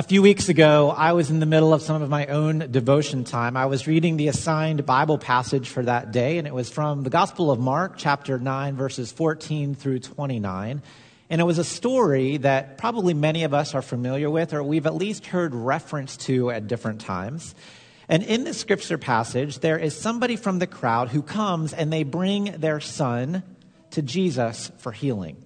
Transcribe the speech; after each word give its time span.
A 0.00 0.02
few 0.02 0.22
weeks 0.22 0.48
ago, 0.48 0.94
I 0.96 1.12
was 1.12 1.28
in 1.28 1.40
the 1.40 1.46
middle 1.46 1.74
of 1.74 1.82
some 1.82 2.00
of 2.00 2.08
my 2.08 2.24
own 2.24 2.70
devotion 2.70 3.22
time. 3.24 3.54
I 3.54 3.66
was 3.66 3.86
reading 3.86 4.16
the 4.16 4.28
assigned 4.28 4.86
Bible 4.86 5.18
passage 5.18 5.68
for 5.68 5.82
that 5.82 6.10
day, 6.10 6.38
and 6.38 6.46
it 6.46 6.54
was 6.54 6.70
from 6.70 7.02
the 7.02 7.10
Gospel 7.10 7.50
of 7.50 7.60
Mark, 7.60 7.98
chapter 7.98 8.38
9, 8.38 8.76
verses 8.76 9.12
14 9.12 9.74
through 9.74 9.98
29. 9.98 10.80
And 11.28 11.40
it 11.42 11.44
was 11.44 11.58
a 11.58 11.64
story 11.64 12.38
that 12.38 12.78
probably 12.78 13.12
many 13.12 13.44
of 13.44 13.52
us 13.52 13.74
are 13.74 13.82
familiar 13.82 14.30
with, 14.30 14.54
or 14.54 14.62
we've 14.62 14.86
at 14.86 14.94
least 14.94 15.26
heard 15.26 15.54
reference 15.54 16.16
to 16.16 16.50
at 16.50 16.66
different 16.66 17.02
times. 17.02 17.54
And 18.08 18.22
in 18.22 18.44
this 18.44 18.58
scripture 18.58 18.96
passage, 18.96 19.58
there 19.58 19.78
is 19.78 19.94
somebody 19.94 20.36
from 20.36 20.60
the 20.60 20.66
crowd 20.66 21.10
who 21.10 21.20
comes 21.20 21.74
and 21.74 21.92
they 21.92 22.04
bring 22.04 22.44
their 22.44 22.80
son 22.80 23.42
to 23.90 24.00
Jesus 24.00 24.72
for 24.78 24.92
healing. 24.92 25.44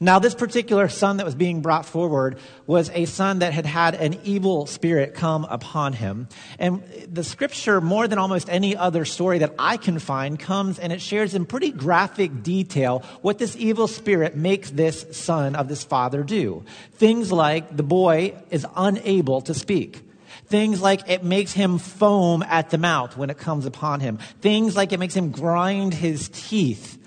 Now, 0.00 0.18
this 0.18 0.34
particular 0.34 0.88
son 0.88 1.18
that 1.18 1.26
was 1.26 1.34
being 1.34 1.62
brought 1.62 1.86
forward 1.86 2.38
was 2.66 2.90
a 2.90 3.04
son 3.04 3.40
that 3.40 3.52
had 3.52 3.66
had 3.66 3.94
an 3.94 4.18
evil 4.24 4.66
spirit 4.66 5.14
come 5.14 5.44
upon 5.44 5.92
him. 5.92 6.28
And 6.58 6.82
the 7.10 7.24
scripture, 7.24 7.80
more 7.80 8.08
than 8.08 8.18
almost 8.18 8.48
any 8.48 8.76
other 8.76 9.04
story 9.04 9.38
that 9.38 9.54
I 9.58 9.76
can 9.76 9.98
find, 9.98 10.38
comes 10.38 10.78
and 10.78 10.92
it 10.92 11.00
shares 11.00 11.34
in 11.34 11.46
pretty 11.46 11.70
graphic 11.70 12.42
detail 12.42 13.02
what 13.22 13.38
this 13.38 13.56
evil 13.56 13.86
spirit 13.86 14.36
makes 14.36 14.70
this 14.70 15.06
son 15.12 15.54
of 15.54 15.68
this 15.68 15.84
father 15.84 16.22
do. 16.22 16.64
Things 16.94 17.30
like 17.30 17.76
the 17.76 17.82
boy 17.82 18.34
is 18.50 18.66
unable 18.76 19.40
to 19.42 19.54
speak. 19.54 20.02
Things 20.46 20.80
like 20.80 21.08
it 21.08 21.24
makes 21.24 21.52
him 21.52 21.78
foam 21.78 22.42
at 22.42 22.70
the 22.70 22.78
mouth 22.78 23.16
when 23.16 23.30
it 23.30 23.38
comes 23.38 23.66
upon 23.66 24.00
him. 24.00 24.18
Things 24.40 24.76
like 24.76 24.92
it 24.92 25.00
makes 25.00 25.14
him 25.14 25.30
grind 25.30 25.94
his 25.94 26.28
teeth. 26.28 26.98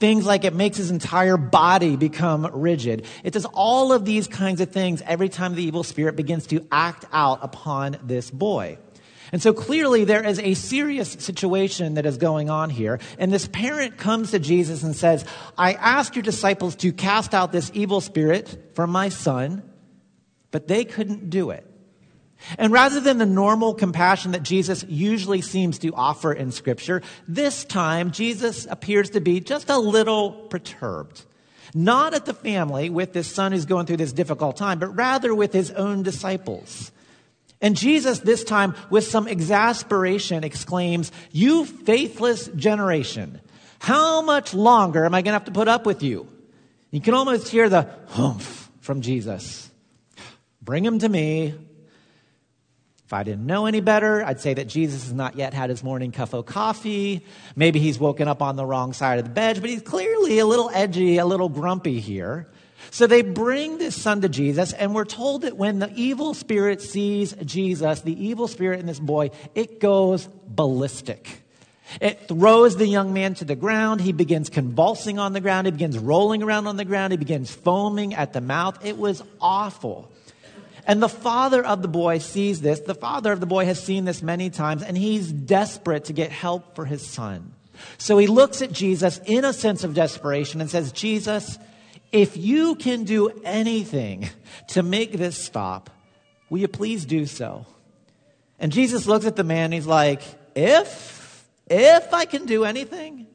Things 0.00 0.24
like 0.24 0.44
it 0.44 0.54
makes 0.54 0.78
his 0.78 0.90
entire 0.90 1.36
body 1.36 1.94
become 1.96 2.50
rigid. 2.54 3.04
It 3.22 3.34
does 3.34 3.44
all 3.44 3.92
of 3.92 4.06
these 4.06 4.26
kinds 4.26 4.62
of 4.62 4.72
things 4.72 5.02
every 5.06 5.28
time 5.28 5.54
the 5.54 5.62
evil 5.62 5.82
spirit 5.82 6.16
begins 6.16 6.46
to 6.48 6.66
act 6.72 7.04
out 7.12 7.40
upon 7.42 7.98
this 8.02 8.30
boy. 8.30 8.78
And 9.30 9.42
so 9.42 9.52
clearly 9.52 10.04
there 10.04 10.24
is 10.24 10.38
a 10.38 10.54
serious 10.54 11.12
situation 11.12 11.94
that 11.94 12.06
is 12.06 12.16
going 12.16 12.48
on 12.48 12.70
here. 12.70 12.98
And 13.18 13.30
this 13.30 13.46
parent 13.46 13.98
comes 13.98 14.30
to 14.30 14.38
Jesus 14.38 14.82
and 14.82 14.96
says, 14.96 15.26
I 15.56 15.74
asked 15.74 16.16
your 16.16 16.22
disciples 16.22 16.76
to 16.76 16.92
cast 16.92 17.34
out 17.34 17.52
this 17.52 17.70
evil 17.74 18.00
spirit 18.00 18.72
from 18.74 18.90
my 18.90 19.10
son, 19.10 19.62
but 20.50 20.66
they 20.66 20.86
couldn't 20.86 21.28
do 21.28 21.50
it. 21.50 21.69
And 22.58 22.72
rather 22.72 23.00
than 23.00 23.18
the 23.18 23.26
normal 23.26 23.74
compassion 23.74 24.32
that 24.32 24.42
Jesus 24.42 24.84
usually 24.88 25.40
seems 25.40 25.78
to 25.80 25.92
offer 25.94 26.32
in 26.32 26.52
Scripture, 26.52 27.02
this 27.28 27.64
time 27.64 28.10
Jesus 28.10 28.66
appears 28.68 29.10
to 29.10 29.20
be 29.20 29.40
just 29.40 29.70
a 29.70 29.78
little 29.78 30.32
perturbed. 30.32 31.24
Not 31.74 32.14
at 32.14 32.26
the 32.26 32.34
family 32.34 32.90
with 32.90 33.12
this 33.12 33.32
son 33.32 33.52
who's 33.52 33.66
going 33.66 33.86
through 33.86 33.98
this 33.98 34.12
difficult 34.12 34.56
time, 34.56 34.78
but 34.78 34.96
rather 34.96 35.34
with 35.34 35.52
his 35.52 35.70
own 35.70 36.02
disciples. 36.02 36.90
And 37.60 37.76
Jesus, 37.76 38.20
this 38.20 38.42
time, 38.42 38.74
with 38.88 39.04
some 39.04 39.28
exasperation, 39.28 40.44
exclaims, 40.44 41.12
You 41.30 41.66
faithless 41.66 42.48
generation, 42.48 43.40
how 43.78 44.22
much 44.22 44.54
longer 44.54 45.04
am 45.04 45.14
I 45.14 45.22
going 45.22 45.32
to 45.32 45.38
have 45.38 45.44
to 45.44 45.52
put 45.52 45.68
up 45.68 45.86
with 45.86 46.02
you? 46.02 46.26
You 46.90 47.00
can 47.00 47.14
almost 47.14 47.48
hear 47.48 47.68
the 47.68 47.88
humph 48.08 48.70
from 48.80 49.02
Jesus. 49.02 49.70
Bring 50.62 50.84
him 50.84 50.98
to 50.98 51.08
me. 51.08 51.54
If 53.10 53.14
I 53.14 53.24
didn't 53.24 53.44
know 53.44 53.66
any 53.66 53.80
better, 53.80 54.24
I'd 54.24 54.40
say 54.40 54.54
that 54.54 54.68
Jesus 54.68 55.02
has 55.02 55.12
not 55.12 55.34
yet 55.34 55.52
had 55.52 55.68
his 55.68 55.82
morning 55.82 56.12
cup 56.12 56.32
of 56.32 56.46
coffee. 56.46 57.26
Maybe 57.56 57.80
he's 57.80 57.98
woken 57.98 58.28
up 58.28 58.40
on 58.40 58.54
the 58.54 58.64
wrong 58.64 58.92
side 58.92 59.18
of 59.18 59.24
the 59.24 59.32
bed, 59.32 59.60
but 59.60 59.68
he's 59.68 59.82
clearly 59.82 60.38
a 60.38 60.46
little 60.46 60.70
edgy, 60.72 61.18
a 61.18 61.26
little 61.26 61.48
grumpy 61.48 61.98
here. 61.98 62.46
So 62.92 63.08
they 63.08 63.22
bring 63.22 63.78
this 63.78 64.00
son 64.00 64.20
to 64.20 64.28
Jesus, 64.28 64.72
and 64.72 64.94
we're 64.94 65.04
told 65.04 65.42
that 65.42 65.56
when 65.56 65.80
the 65.80 65.90
evil 65.96 66.34
spirit 66.34 66.80
sees 66.80 67.32
Jesus, 67.44 68.02
the 68.02 68.14
evil 68.28 68.46
spirit 68.46 68.78
in 68.78 68.86
this 68.86 69.00
boy, 69.00 69.32
it 69.56 69.80
goes 69.80 70.28
ballistic. 70.46 71.42
It 72.00 72.28
throws 72.28 72.76
the 72.76 72.86
young 72.86 73.12
man 73.12 73.34
to 73.34 73.44
the 73.44 73.56
ground. 73.56 74.02
He 74.02 74.12
begins 74.12 74.50
convulsing 74.50 75.18
on 75.18 75.32
the 75.32 75.40
ground. 75.40 75.66
He 75.66 75.72
begins 75.72 75.98
rolling 75.98 76.44
around 76.44 76.68
on 76.68 76.76
the 76.76 76.84
ground. 76.84 77.12
He 77.12 77.16
begins 77.16 77.50
foaming 77.50 78.14
at 78.14 78.32
the 78.32 78.40
mouth. 78.40 78.86
It 78.86 78.96
was 78.96 79.20
awful. 79.40 80.12
And 80.86 81.02
the 81.02 81.08
father 81.08 81.64
of 81.64 81.82
the 81.82 81.88
boy 81.88 82.18
sees 82.18 82.60
this. 82.60 82.80
The 82.80 82.94
father 82.94 83.32
of 83.32 83.40
the 83.40 83.46
boy 83.46 83.64
has 83.66 83.82
seen 83.82 84.04
this 84.04 84.22
many 84.22 84.50
times, 84.50 84.82
and 84.82 84.96
he's 84.96 85.30
desperate 85.30 86.06
to 86.06 86.12
get 86.12 86.30
help 86.30 86.74
for 86.74 86.84
his 86.84 87.06
son. 87.06 87.52
So 87.98 88.18
he 88.18 88.26
looks 88.26 88.62
at 88.62 88.72
Jesus 88.72 89.20
in 89.24 89.44
a 89.44 89.52
sense 89.52 89.84
of 89.84 89.94
desperation 89.94 90.60
and 90.60 90.70
says, 90.70 90.92
Jesus, 90.92 91.58
if 92.12 92.36
you 92.36 92.74
can 92.74 93.04
do 93.04 93.28
anything 93.44 94.28
to 94.68 94.82
make 94.82 95.12
this 95.12 95.36
stop, 95.36 95.90
will 96.48 96.58
you 96.58 96.68
please 96.68 97.04
do 97.04 97.26
so? 97.26 97.66
And 98.58 98.72
Jesus 98.72 99.06
looks 99.06 99.26
at 99.26 99.36
the 99.36 99.44
man 99.44 99.66
and 99.66 99.74
he's 99.74 99.86
like, 99.86 100.22
If, 100.54 101.48
if 101.68 102.12
I 102.12 102.24
can 102.24 102.46
do 102.46 102.64
anything, 102.64 103.26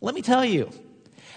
let 0.00 0.14
me 0.14 0.22
tell 0.22 0.44
you, 0.44 0.70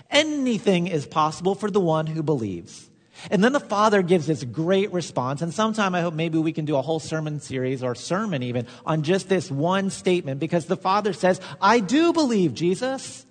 anything 0.09 0.87
is 0.87 1.05
possible 1.05 1.55
for 1.55 1.71
the 1.71 1.79
one 1.79 2.07
who 2.07 2.23
believes. 2.23 2.86
And 3.31 3.43
then 3.43 3.53
the 3.53 3.59
father 3.59 4.01
gives 4.01 4.27
this 4.27 4.43
great 4.43 4.91
response. 4.93 5.41
And 5.41 5.53
sometime 5.53 5.95
I 5.95 6.01
hope 6.01 6.13
maybe 6.13 6.37
we 6.37 6.53
can 6.53 6.65
do 6.65 6.75
a 6.75 6.81
whole 6.81 6.99
sermon 6.99 7.39
series 7.39 7.83
or 7.83 7.95
sermon 7.95 8.43
even 8.43 8.67
on 8.85 9.03
just 9.03 9.29
this 9.29 9.49
one 9.49 9.89
statement 9.89 10.39
because 10.39 10.65
the 10.65 10.77
father 10.77 11.13
says, 11.13 11.41
I 11.61 11.79
do 11.79 12.13
believe, 12.13 12.53
Jesus. 12.53 13.25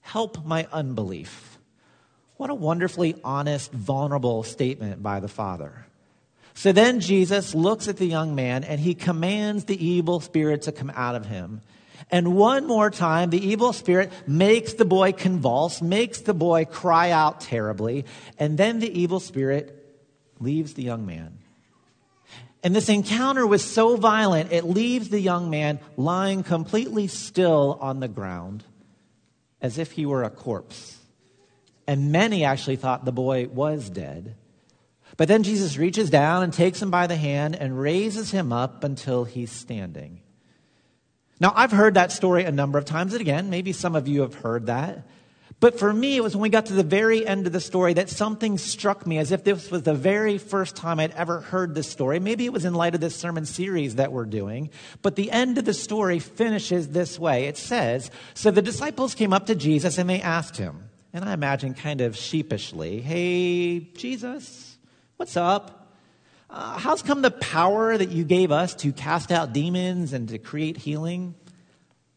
Help 0.00 0.44
my 0.44 0.66
unbelief. 0.72 1.58
What 2.36 2.50
a 2.50 2.54
wonderfully 2.54 3.16
honest, 3.24 3.72
vulnerable 3.72 4.42
statement 4.42 5.02
by 5.02 5.20
the 5.20 5.28
father. 5.28 5.86
So 6.54 6.72
then 6.72 7.00
Jesus 7.00 7.54
looks 7.54 7.88
at 7.88 7.98
the 7.98 8.06
young 8.06 8.34
man 8.34 8.64
and 8.64 8.80
he 8.80 8.94
commands 8.94 9.64
the 9.64 9.84
evil 9.84 10.20
spirit 10.20 10.62
to 10.62 10.72
come 10.72 10.90
out 10.94 11.14
of 11.14 11.26
him. 11.26 11.60
And 12.10 12.36
one 12.36 12.66
more 12.66 12.90
time, 12.90 13.30
the 13.30 13.44
evil 13.44 13.72
spirit 13.72 14.12
makes 14.26 14.74
the 14.74 14.84
boy 14.84 15.12
convulse, 15.12 15.82
makes 15.82 16.20
the 16.20 16.34
boy 16.34 16.64
cry 16.64 17.10
out 17.10 17.40
terribly, 17.40 18.04
and 18.38 18.56
then 18.56 18.78
the 18.78 19.00
evil 19.00 19.18
spirit 19.18 19.72
leaves 20.38 20.74
the 20.74 20.84
young 20.84 21.04
man. 21.04 21.38
And 22.62 22.74
this 22.74 22.88
encounter 22.88 23.46
was 23.46 23.64
so 23.64 23.96
violent, 23.96 24.52
it 24.52 24.64
leaves 24.64 25.08
the 25.08 25.20
young 25.20 25.50
man 25.50 25.80
lying 25.96 26.42
completely 26.42 27.06
still 27.06 27.78
on 27.80 28.00
the 28.00 28.08
ground 28.08 28.64
as 29.60 29.78
if 29.78 29.92
he 29.92 30.06
were 30.06 30.22
a 30.22 30.30
corpse. 30.30 30.98
And 31.86 32.12
many 32.12 32.44
actually 32.44 32.76
thought 32.76 33.04
the 33.04 33.12
boy 33.12 33.48
was 33.48 33.88
dead. 33.90 34.36
But 35.16 35.28
then 35.28 35.44
Jesus 35.44 35.78
reaches 35.78 36.10
down 36.10 36.42
and 36.42 36.52
takes 36.52 36.82
him 36.82 36.90
by 36.90 37.06
the 37.06 37.16
hand 37.16 37.56
and 37.56 37.78
raises 37.78 38.32
him 38.32 38.52
up 38.52 38.84
until 38.84 39.24
he's 39.24 39.52
standing. 39.52 40.20
Now, 41.38 41.52
I've 41.54 41.72
heard 41.72 41.94
that 41.94 42.12
story 42.12 42.44
a 42.44 42.52
number 42.52 42.78
of 42.78 42.84
times, 42.84 43.12
and 43.12 43.20
again, 43.20 43.50
maybe 43.50 43.72
some 43.72 43.94
of 43.94 44.08
you 44.08 44.22
have 44.22 44.34
heard 44.34 44.66
that. 44.66 45.06
But 45.58 45.78
for 45.78 45.90
me, 45.90 46.16
it 46.16 46.22
was 46.22 46.36
when 46.36 46.42
we 46.42 46.48
got 46.50 46.66
to 46.66 46.74
the 46.74 46.82
very 46.82 47.26
end 47.26 47.46
of 47.46 47.52
the 47.52 47.60
story 47.60 47.94
that 47.94 48.10
something 48.10 48.58
struck 48.58 49.06
me 49.06 49.16
as 49.16 49.32
if 49.32 49.42
this 49.42 49.70
was 49.70 49.82
the 49.82 49.94
very 49.94 50.36
first 50.36 50.76
time 50.76 51.00
I'd 51.00 51.12
ever 51.12 51.40
heard 51.40 51.74
this 51.74 51.88
story. 51.88 52.20
Maybe 52.20 52.44
it 52.44 52.52
was 52.52 52.66
in 52.66 52.74
light 52.74 52.94
of 52.94 53.00
this 53.00 53.16
sermon 53.16 53.46
series 53.46 53.94
that 53.94 54.12
we're 54.12 54.26
doing. 54.26 54.68
But 55.00 55.16
the 55.16 55.30
end 55.30 55.56
of 55.56 55.64
the 55.64 55.72
story 55.72 56.18
finishes 56.18 56.88
this 56.88 57.18
way 57.18 57.46
it 57.46 57.56
says 57.56 58.10
So 58.34 58.50
the 58.50 58.60
disciples 58.60 59.14
came 59.14 59.32
up 59.32 59.46
to 59.46 59.54
Jesus 59.54 59.96
and 59.96 60.10
they 60.10 60.20
asked 60.20 60.58
him, 60.58 60.90
and 61.14 61.24
I 61.24 61.32
imagine 61.32 61.72
kind 61.72 62.02
of 62.02 62.16
sheepishly, 62.16 63.00
Hey, 63.00 63.80
Jesus, 63.80 64.76
what's 65.16 65.38
up? 65.38 65.85
Uh, 66.48 66.78
how's 66.78 67.02
come 67.02 67.22
the 67.22 67.30
power 67.30 67.96
that 67.96 68.10
you 68.10 68.24
gave 68.24 68.52
us 68.52 68.74
to 68.74 68.92
cast 68.92 69.32
out 69.32 69.52
demons 69.52 70.12
and 70.12 70.28
to 70.28 70.38
create 70.38 70.76
healing? 70.76 71.34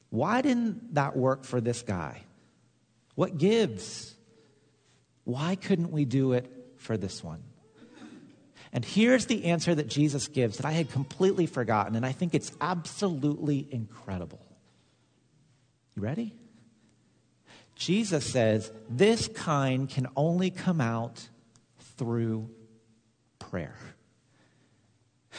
Why 0.09 0.41
didn't 0.41 0.95
that 0.95 1.15
work 1.15 1.43
for 1.43 1.59
this 1.61 1.81
guy? 1.81 2.21
What 3.15 3.37
gives? 3.37 4.15
Why 5.23 5.55
couldn't 5.55 5.91
we 5.91 6.05
do 6.05 6.33
it 6.33 6.49
for 6.77 6.97
this 6.97 7.23
one? 7.23 7.43
And 8.71 8.85
here's 8.85 9.25
the 9.25 9.45
answer 9.45 9.73
that 9.73 9.87
Jesus 9.87 10.27
gives 10.27 10.57
that 10.57 10.65
I 10.65 10.71
had 10.71 10.91
completely 10.91 11.47
forgotten, 11.47 11.95
and 11.95 12.05
I 12.05 12.11
think 12.11 12.35
it's 12.35 12.51
absolutely 12.61 13.67
incredible. 13.71 14.45
You 15.95 16.03
ready? 16.03 16.35
Jesus 17.75 18.29
says 18.29 18.71
this 18.89 19.27
kind 19.27 19.89
can 19.89 20.07
only 20.15 20.51
come 20.51 20.81
out 20.81 21.27
through 21.97 22.49
prayer. 23.39 23.75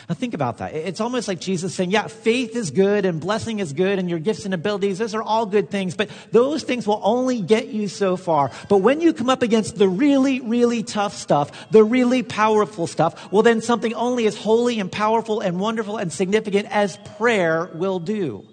Now, 0.09 0.15
think 0.15 0.35
about 0.35 0.59
that. 0.59 0.75
It's 0.75 1.01
almost 1.01 1.29
like 1.29 1.41
Jesus 1.41 1.75
saying, 1.75 1.91
Yeah, 1.91 2.07
faith 2.07 2.57
is 2.57 2.71
good 2.71 3.05
and 3.05 3.21
blessing 3.21 3.59
is 3.59 3.73
good 3.73 3.99
and 3.99 4.09
your 4.09 4.19
gifts 4.19 4.45
and 4.45 4.55
abilities, 4.55 4.99
those 4.99 5.15
are 5.15 5.23
all 5.23 5.47
good 5.47 5.71
things, 5.71 5.95
but 5.95 6.11
those 6.33 6.63
things 6.63 6.87
will 6.87 7.01
only 7.03 7.41
get 7.41 7.69
you 7.69 7.89
so 7.89 8.17
far. 8.17 8.51
But 8.69 8.79
when 8.79 9.01
you 9.01 9.13
come 9.13 9.31
up 9.31 9.43
against 9.43 9.77
the 9.77 9.89
really, 9.89 10.41
really 10.41 10.83
tough 10.83 11.15
stuff, 11.15 11.71
the 11.71 11.85
really 11.85 12.23
powerful 12.23 12.87
stuff, 12.87 13.31
well, 13.33 13.43
then 13.43 13.61
something 13.61 13.95
only 13.95 14.27
as 14.27 14.37
holy 14.37 14.81
and 14.81 14.91
powerful 14.91 15.41
and 15.41 15.61
wonderful 15.61 15.97
and 15.97 16.13
significant 16.13 16.69
as 16.71 16.97
prayer 17.17 17.71
will 17.75 18.01
do. 18.01 18.47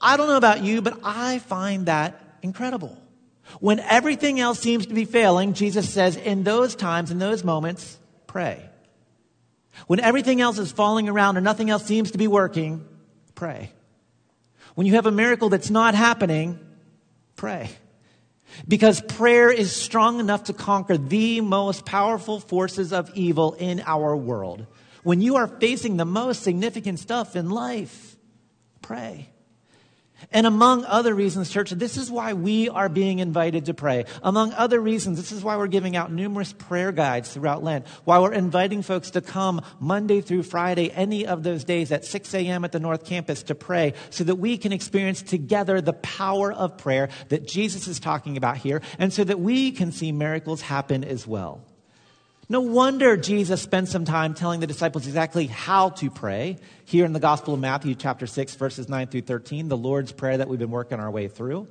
I 0.00 0.16
don't 0.16 0.28
know 0.28 0.36
about 0.36 0.62
you, 0.62 0.82
but 0.82 1.00
I 1.02 1.38
find 1.38 1.86
that 1.86 2.20
incredible. 2.42 2.98
When 3.60 3.80
everything 3.80 4.40
else 4.40 4.60
seems 4.60 4.86
to 4.86 4.94
be 4.94 5.04
failing, 5.04 5.54
Jesus 5.54 5.92
says, 5.92 6.16
in 6.16 6.44
those 6.44 6.74
times, 6.74 7.10
in 7.10 7.18
those 7.18 7.44
moments, 7.44 7.98
pray. 8.26 8.68
When 9.86 10.00
everything 10.00 10.40
else 10.40 10.58
is 10.58 10.72
falling 10.72 11.08
around 11.08 11.36
and 11.36 11.44
nothing 11.44 11.70
else 11.70 11.84
seems 11.84 12.12
to 12.12 12.18
be 12.18 12.28
working, 12.28 12.86
pray. 13.34 13.70
When 14.74 14.86
you 14.86 14.94
have 14.94 15.06
a 15.06 15.12
miracle 15.12 15.48
that's 15.48 15.70
not 15.70 15.94
happening, 15.94 16.58
pray. 17.36 17.70
Because 18.66 19.00
prayer 19.00 19.50
is 19.50 19.74
strong 19.74 20.20
enough 20.20 20.44
to 20.44 20.52
conquer 20.52 20.96
the 20.96 21.40
most 21.40 21.84
powerful 21.84 22.40
forces 22.40 22.92
of 22.92 23.10
evil 23.14 23.54
in 23.54 23.82
our 23.86 24.16
world. 24.16 24.66
When 25.02 25.20
you 25.20 25.36
are 25.36 25.46
facing 25.46 25.96
the 25.96 26.04
most 26.04 26.42
significant 26.42 26.98
stuff 26.98 27.36
in 27.36 27.50
life, 27.50 28.16
pray. 28.80 29.28
And 30.32 30.46
among 30.46 30.84
other 30.84 31.14
reasons, 31.14 31.50
church, 31.50 31.70
this 31.70 31.96
is 31.96 32.10
why 32.10 32.32
we 32.32 32.68
are 32.68 32.88
being 32.88 33.18
invited 33.18 33.66
to 33.66 33.74
pray. 33.74 34.04
Among 34.22 34.52
other 34.52 34.80
reasons, 34.80 35.18
this 35.18 35.32
is 35.32 35.42
why 35.42 35.56
we're 35.56 35.66
giving 35.66 35.96
out 35.96 36.12
numerous 36.12 36.52
prayer 36.52 36.92
guides 36.92 37.32
throughout 37.32 37.62
Lent, 37.62 37.86
why 38.04 38.18
we're 38.18 38.32
inviting 38.32 38.82
folks 38.82 39.10
to 39.10 39.20
come 39.20 39.62
Monday 39.80 40.20
through 40.20 40.42
Friday, 40.44 40.90
any 40.90 41.26
of 41.26 41.42
those 41.42 41.64
days 41.64 41.92
at 41.92 42.04
6 42.04 42.34
a.m. 42.34 42.64
at 42.64 42.72
the 42.72 42.80
North 42.80 43.04
Campus 43.04 43.42
to 43.44 43.54
pray 43.54 43.94
so 44.10 44.24
that 44.24 44.36
we 44.36 44.58
can 44.58 44.72
experience 44.72 45.22
together 45.22 45.80
the 45.80 45.92
power 45.92 46.52
of 46.52 46.78
prayer 46.78 47.08
that 47.28 47.46
Jesus 47.46 47.88
is 47.88 48.00
talking 48.00 48.36
about 48.36 48.56
here 48.56 48.82
and 48.98 49.12
so 49.12 49.24
that 49.24 49.40
we 49.40 49.72
can 49.72 49.92
see 49.92 50.12
miracles 50.12 50.60
happen 50.60 51.04
as 51.04 51.26
well. 51.26 51.64
No 52.46 52.60
wonder 52.60 53.16
Jesus 53.16 53.62
spent 53.62 53.88
some 53.88 54.04
time 54.04 54.34
telling 54.34 54.60
the 54.60 54.66
disciples 54.66 55.06
exactly 55.06 55.46
how 55.46 55.90
to 55.90 56.10
pray. 56.10 56.58
Here 56.84 57.06
in 57.06 57.14
the 57.14 57.20
Gospel 57.20 57.54
of 57.54 57.60
Matthew, 57.60 57.94
chapter 57.94 58.26
6, 58.26 58.56
verses 58.56 58.86
9 58.86 59.06
through 59.06 59.22
13, 59.22 59.68
the 59.68 59.78
Lord's 59.78 60.12
Prayer 60.12 60.36
that 60.36 60.46
we've 60.46 60.58
been 60.58 60.70
working 60.70 61.00
our 61.00 61.10
way 61.10 61.28
through. 61.28 61.66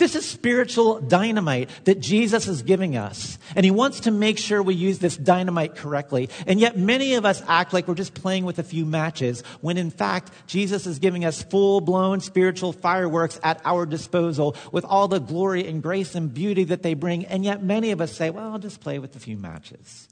This 0.00 0.14
is 0.14 0.26
spiritual 0.26 0.98
dynamite 0.98 1.68
that 1.84 2.00
Jesus 2.00 2.48
is 2.48 2.62
giving 2.62 2.96
us. 2.96 3.38
And 3.54 3.66
he 3.66 3.70
wants 3.70 4.00
to 4.00 4.10
make 4.10 4.38
sure 4.38 4.62
we 4.62 4.74
use 4.74 4.98
this 4.98 5.14
dynamite 5.14 5.76
correctly. 5.76 6.30
And 6.46 6.58
yet 6.58 6.78
many 6.78 7.14
of 7.16 7.26
us 7.26 7.42
act 7.46 7.74
like 7.74 7.86
we're 7.86 7.94
just 7.94 8.14
playing 8.14 8.46
with 8.46 8.58
a 8.58 8.62
few 8.62 8.86
matches 8.86 9.42
when 9.60 9.76
in 9.76 9.90
fact 9.90 10.32
Jesus 10.46 10.86
is 10.86 11.00
giving 11.00 11.26
us 11.26 11.42
full 11.42 11.82
blown 11.82 12.20
spiritual 12.20 12.72
fireworks 12.72 13.38
at 13.44 13.60
our 13.62 13.84
disposal 13.84 14.56
with 14.72 14.86
all 14.86 15.06
the 15.06 15.18
glory 15.18 15.68
and 15.68 15.82
grace 15.82 16.14
and 16.14 16.32
beauty 16.32 16.64
that 16.64 16.82
they 16.82 16.94
bring. 16.94 17.26
And 17.26 17.44
yet 17.44 17.62
many 17.62 17.90
of 17.90 18.00
us 18.00 18.10
say, 18.10 18.30
well, 18.30 18.52
I'll 18.52 18.58
just 18.58 18.80
play 18.80 18.98
with 18.98 19.14
a 19.16 19.20
few 19.20 19.36
matches. 19.36 20.08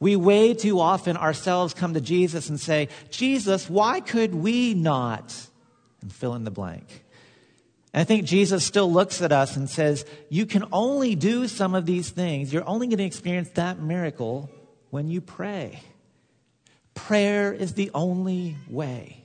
We 0.00 0.16
way 0.16 0.52
too 0.52 0.80
often 0.80 1.16
ourselves 1.16 1.72
come 1.72 1.94
to 1.94 2.00
Jesus 2.02 2.50
and 2.50 2.60
say, 2.60 2.90
Jesus, 3.08 3.70
why 3.70 4.00
could 4.00 4.34
we 4.34 4.74
not? 4.74 5.34
And 6.02 6.12
fill 6.12 6.34
in 6.34 6.44
the 6.44 6.50
blank. 6.50 7.01
And 7.92 8.00
I 8.00 8.04
think 8.04 8.24
Jesus 8.24 8.64
still 8.64 8.90
looks 8.90 9.20
at 9.20 9.32
us 9.32 9.56
and 9.56 9.68
says, 9.68 10.04
You 10.28 10.46
can 10.46 10.64
only 10.72 11.14
do 11.14 11.46
some 11.48 11.74
of 11.74 11.86
these 11.86 12.10
things. 12.10 12.52
You're 12.52 12.68
only 12.68 12.86
going 12.86 12.98
to 12.98 13.04
experience 13.04 13.50
that 13.54 13.78
miracle 13.78 14.50
when 14.90 15.08
you 15.08 15.20
pray. 15.20 15.80
Prayer 16.94 17.52
is 17.52 17.74
the 17.74 17.90
only 17.94 18.56
way. 18.68 19.22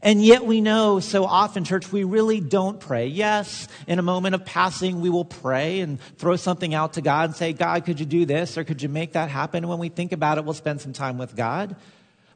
And 0.00 0.24
yet 0.24 0.46
we 0.46 0.60
know 0.60 1.00
so 1.00 1.24
often, 1.24 1.64
church, 1.64 1.92
we 1.92 2.04
really 2.04 2.40
don't 2.40 2.80
pray. 2.80 3.08
Yes, 3.08 3.68
in 3.86 3.98
a 3.98 4.02
moment 4.02 4.34
of 4.34 4.44
passing, 4.44 5.00
we 5.00 5.10
will 5.10 5.24
pray 5.24 5.80
and 5.80 6.00
throw 6.16 6.36
something 6.36 6.72
out 6.72 6.94
to 6.94 7.02
God 7.02 7.30
and 7.30 7.36
say, 7.36 7.52
God, 7.52 7.84
could 7.84 8.00
you 8.00 8.06
do 8.06 8.24
this 8.24 8.56
or 8.56 8.64
could 8.64 8.80
you 8.80 8.88
make 8.88 9.12
that 9.12 9.28
happen? 9.28 9.64
And 9.64 9.68
when 9.68 9.78
we 9.78 9.90
think 9.90 10.12
about 10.12 10.38
it, 10.38 10.44
we'll 10.44 10.54
spend 10.54 10.80
some 10.80 10.94
time 10.94 11.18
with 11.18 11.36
God. 11.36 11.76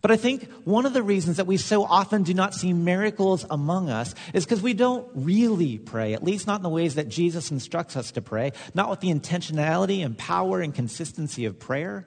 But 0.06 0.12
I 0.12 0.18
think 0.18 0.48
one 0.62 0.86
of 0.86 0.92
the 0.92 1.02
reasons 1.02 1.38
that 1.38 1.48
we 1.48 1.56
so 1.56 1.82
often 1.82 2.22
do 2.22 2.32
not 2.32 2.54
see 2.54 2.72
miracles 2.72 3.44
among 3.50 3.90
us 3.90 4.14
is 4.32 4.44
because 4.44 4.62
we 4.62 4.72
don't 4.72 5.10
really 5.16 5.78
pray, 5.78 6.14
at 6.14 6.22
least 6.22 6.46
not 6.46 6.60
in 6.60 6.62
the 6.62 6.68
ways 6.68 6.94
that 6.94 7.08
Jesus 7.08 7.50
instructs 7.50 7.96
us 7.96 8.12
to 8.12 8.22
pray, 8.22 8.52
not 8.72 8.88
with 8.88 9.00
the 9.00 9.12
intentionality 9.12 10.04
and 10.04 10.16
power 10.16 10.60
and 10.60 10.72
consistency 10.72 11.44
of 11.44 11.58
prayer, 11.58 12.06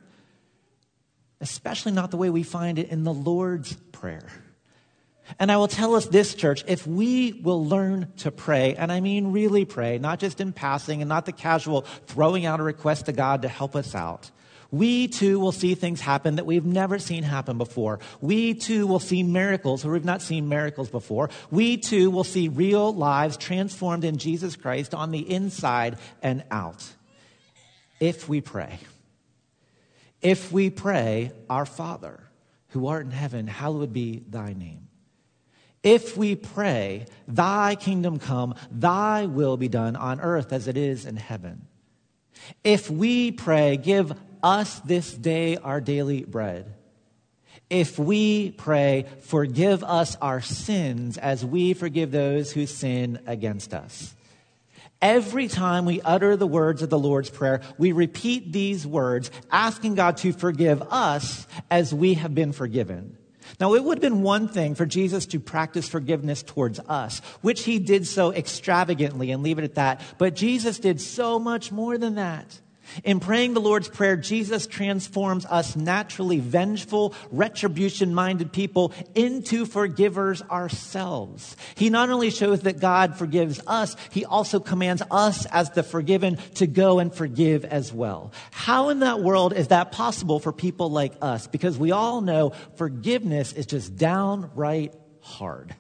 especially 1.42 1.92
not 1.92 2.10
the 2.10 2.16
way 2.16 2.30
we 2.30 2.42
find 2.42 2.80
it 2.80 2.88
in 2.88 3.04
the 3.04 3.14
Lord's 3.14 3.74
Prayer. 3.92 4.30
And 5.38 5.52
I 5.52 5.58
will 5.58 5.68
tell 5.68 5.94
us 5.94 6.06
this, 6.06 6.36
church, 6.36 6.64
if 6.70 6.88
we 6.88 7.34
will 7.34 7.66
learn 7.66 8.14
to 8.20 8.32
pray, 8.32 8.76
and 8.76 8.94
I 8.94 9.02
mean 9.02 9.34
really 9.34 9.66
pray, 9.66 9.98
not 9.98 10.20
just 10.20 10.40
in 10.40 10.54
passing 10.54 11.02
and 11.02 11.10
not 11.10 11.26
the 11.26 11.34
casual 11.34 11.82
throwing 12.08 12.46
out 12.46 12.62
a 12.62 12.64
request 12.64 13.08
to 13.08 13.12
God 13.12 13.42
to 13.42 13.50
help 13.50 13.76
us 13.76 13.94
out, 13.94 14.32
we 14.72 15.08
too 15.08 15.40
will 15.40 15.52
see 15.52 15.74
things 15.74 16.00
happen 16.00 16.36
that 16.36 16.46
we've 16.46 16.66
never 16.66 17.00
seen 17.00 17.24
happen 17.24 17.58
before. 17.58 18.00
We 18.22 18.54
too 18.54 18.86
will 18.86 19.00
see 19.00 19.24
miracles 19.24 19.84
where 19.84 19.94
we've 19.94 20.06
not 20.06 20.22
seen 20.22 20.48
miracles 20.48 20.90
before. 20.90 21.30
We 21.50 21.78
too 21.78 22.12
will 22.12 22.24
see 22.24 22.50
real 22.50 22.94
lives 22.94 23.38
transformed 23.38 24.04
in 24.04 24.18
Jesus 24.18 24.56
Christ 24.56 24.94
on 24.94 25.12
the 25.12 25.30
inside 25.30 25.98
and 26.22 26.44
out. 26.52 26.86
If 28.00 28.30
we 28.30 28.42
pray. 28.42 28.80
If 30.22 30.52
we 30.52 30.70
pray, 30.70 31.32
Our 31.50 31.66
Father, 31.66 32.20
who 32.70 32.88
art 32.88 33.06
in 33.06 33.12
heaven, 33.12 33.48
hallowed 33.48 33.94
be 33.94 34.24
thy 34.30 34.54
name. 34.54 34.88
If 35.82 36.18
we 36.18 36.36
pray, 36.36 37.06
Thy 37.28 37.76
kingdom 37.76 38.20
come, 38.20 38.56
Thy 38.70 39.26
will 39.26 39.58
be 39.58 39.70
done 39.70 39.96
on 39.96 40.20
earth 40.20 40.52
as 40.52 40.68
it 40.68 40.78
is 40.78 41.06
in 41.06 41.16
heaven. 41.16 41.68
If 42.64 42.90
we 42.90 43.32
pray, 43.32 43.78
give 43.78 44.14
us 44.44 44.80
this 44.82 45.14
day 45.14 45.58
our 45.58 45.82
daily 45.82 46.24
bread. 46.24 46.74
If 47.70 48.00
we 48.00 48.52
pray, 48.52 49.06
forgive 49.22 49.84
us 49.84 50.16
our 50.22 50.42
sins 50.42 51.18
as 51.18 51.46
we 51.46 51.74
forgive 51.74 52.12
those 52.12 52.52
who 52.52 52.66
sin 52.66 53.20
against 53.28 53.74
us. 53.74 54.16
Every 55.02 55.48
time 55.48 55.86
we 55.86 56.02
utter 56.02 56.36
the 56.36 56.48
words 56.48 56.82
of 56.82 56.90
the 56.90 57.00
Lord's 57.00 57.30
Prayer, 57.30 57.62
we 57.78 57.94
repeat 57.94 58.52
these 58.52 58.86
words, 58.86 59.32
asking 59.50 59.96
God 59.96 60.18
to 60.18 60.34
forgive 60.34 60.82
us 60.90 61.48
as 61.72 61.94
we 61.94 62.16
have 62.16 62.36
been 62.36 62.52
forgiven. 62.52 63.18
Now, 63.60 63.76
it 63.76 63.84
would 63.84 63.98
have 63.98 64.02
been 64.02 64.24
one 64.24 64.48
thing 64.48 64.76
for 64.76 64.86
Jesus 64.86 65.26
to 65.28 65.40
practice 65.40 65.88
forgiveness 65.88 66.44
towards 66.44 66.80
us, 66.80 67.20
which 67.42 67.64
he 67.64 67.80
did 67.80 68.08
so 68.08 68.34
extravagantly 68.34 69.32
and 69.32 69.42
leave 69.42 69.58
it 69.58 69.64
at 69.64 69.76
that. 69.76 70.02
But 70.18 70.36
Jesus 70.36 70.80
did 70.80 71.00
so 71.00 71.40
much 71.40 71.72
more 71.72 71.98
than 71.98 72.16
that. 72.16 72.60
In 73.04 73.20
praying 73.20 73.54
the 73.54 73.62
Lord's 73.62 73.88
Prayer, 73.88 74.16
Jesus 74.16 74.68
transforms 74.68 75.46
us 75.46 75.76
naturally 75.76 76.40
vengeful, 76.40 77.14
retribution 77.32 78.14
minded 78.14 78.52
people 78.52 78.94
into 79.16 79.66
forgivers 79.66 80.42
ourselves. 80.44 81.56
He 81.76 81.90
not 81.90 82.10
only 82.10 82.30
shows 82.30 82.62
that 82.62 82.80
God 82.80 83.16
forgives 83.16 83.62
us, 83.68 83.96
he 84.12 84.26
also 84.26 84.60
commands 84.60 85.02
us 85.12 85.46
as 85.48 85.72
the 85.72 85.84
forgiven 85.84 86.38
to 86.56 86.68
go 86.68 87.00
and 87.00 87.14
forgive 87.14 87.66
as 87.66 87.94
well. 87.94 88.32
How 88.52 88.90
in 88.90 89.00
that 89.00 89.22
world 89.22 89.54
is 89.54 89.70
that 89.70 89.92
possible 89.92 90.40
for 90.40 90.52
people 90.52 90.90
like 90.90 91.14
us? 91.22 91.48
Because 91.48 91.78
we 91.78 91.92
all 91.92 92.22
know 92.22 92.54
forgiveness 92.76 93.54
is 93.54 93.66
just 93.66 93.96
downright 93.96 94.94
hard. 95.22 95.76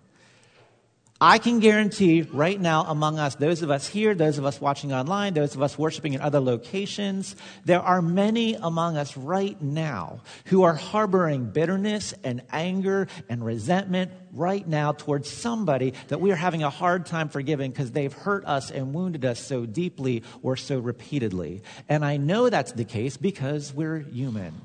I 1.21 1.37
can 1.37 1.59
guarantee 1.59 2.21
right 2.21 2.59
now 2.59 2.85
among 2.85 3.19
us, 3.19 3.35
those 3.35 3.61
of 3.61 3.69
us 3.69 3.85
here, 3.85 4.15
those 4.15 4.37
of 4.37 4.45
us 4.45 4.61
watching 4.61 4.93
online, 4.93 5.33
those 5.33 5.53
of 5.53 5.61
us 5.61 5.77
worshiping 5.77 6.13
in 6.13 6.21
other 6.21 6.39
locations, 6.39 7.35
there 7.65 7.81
are 7.81 8.01
many 8.01 8.53
among 8.55 8.95
us 8.95 9.17
right 9.17 9.61
now 9.61 10.21
who 10.45 10.63
are 10.63 10.75
harboring 10.75 11.47
bitterness 11.47 12.13
and 12.23 12.41
anger 12.53 13.09
and 13.27 13.43
resentment 13.43 14.11
right 14.31 14.65
now 14.65 14.93
towards 14.93 15.29
somebody 15.29 15.93
that 16.07 16.21
we 16.21 16.31
are 16.31 16.37
having 16.37 16.63
a 16.63 16.69
hard 16.69 17.05
time 17.05 17.27
forgiving 17.27 17.71
because 17.71 17.91
they've 17.91 18.13
hurt 18.13 18.45
us 18.45 18.71
and 18.71 18.93
wounded 18.93 19.25
us 19.25 19.41
so 19.41 19.65
deeply 19.65 20.23
or 20.41 20.55
so 20.55 20.79
repeatedly. 20.79 21.63
And 21.89 22.05
I 22.05 22.15
know 22.15 22.49
that's 22.49 22.71
the 22.71 22.85
case 22.85 23.17
because 23.17 23.73
we're 23.73 23.99
human. 23.99 24.61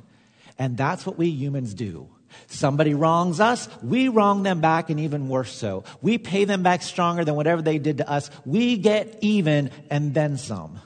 And 0.56 0.76
that's 0.76 1.04
what 1.04 1.18
we 1.18 1.30
humans 1.30 1.74
do. 1.74 2.13
Somebody 2.46 2.94
wrongs 2.94 3.40
us, 3.40 3.68
we 3.82 4.08
wrong 4.08 4.42
them 4.42 4.60
back, 4.60 4.90
and 4.90 5.00
even 5.00 5.28
worse 5.28 5.52
so. 5.52 5.84
We 6.02 6.18
pay 6.18 6.44
them 6.44 6.62
back 6.62 6.82
stronger 6.82 7.24
than 7.24 7.34
whatever 7.34 7.62
they 7.62 7.78
did 7.78 7.98
to 7.98 8.10
us. 8.10 8.30
We 8.44 8.76
get 8.76 9.18
even 9.20 9.70
and 9.90 10.14
then 10.14 10.36
some. 10.38 10.80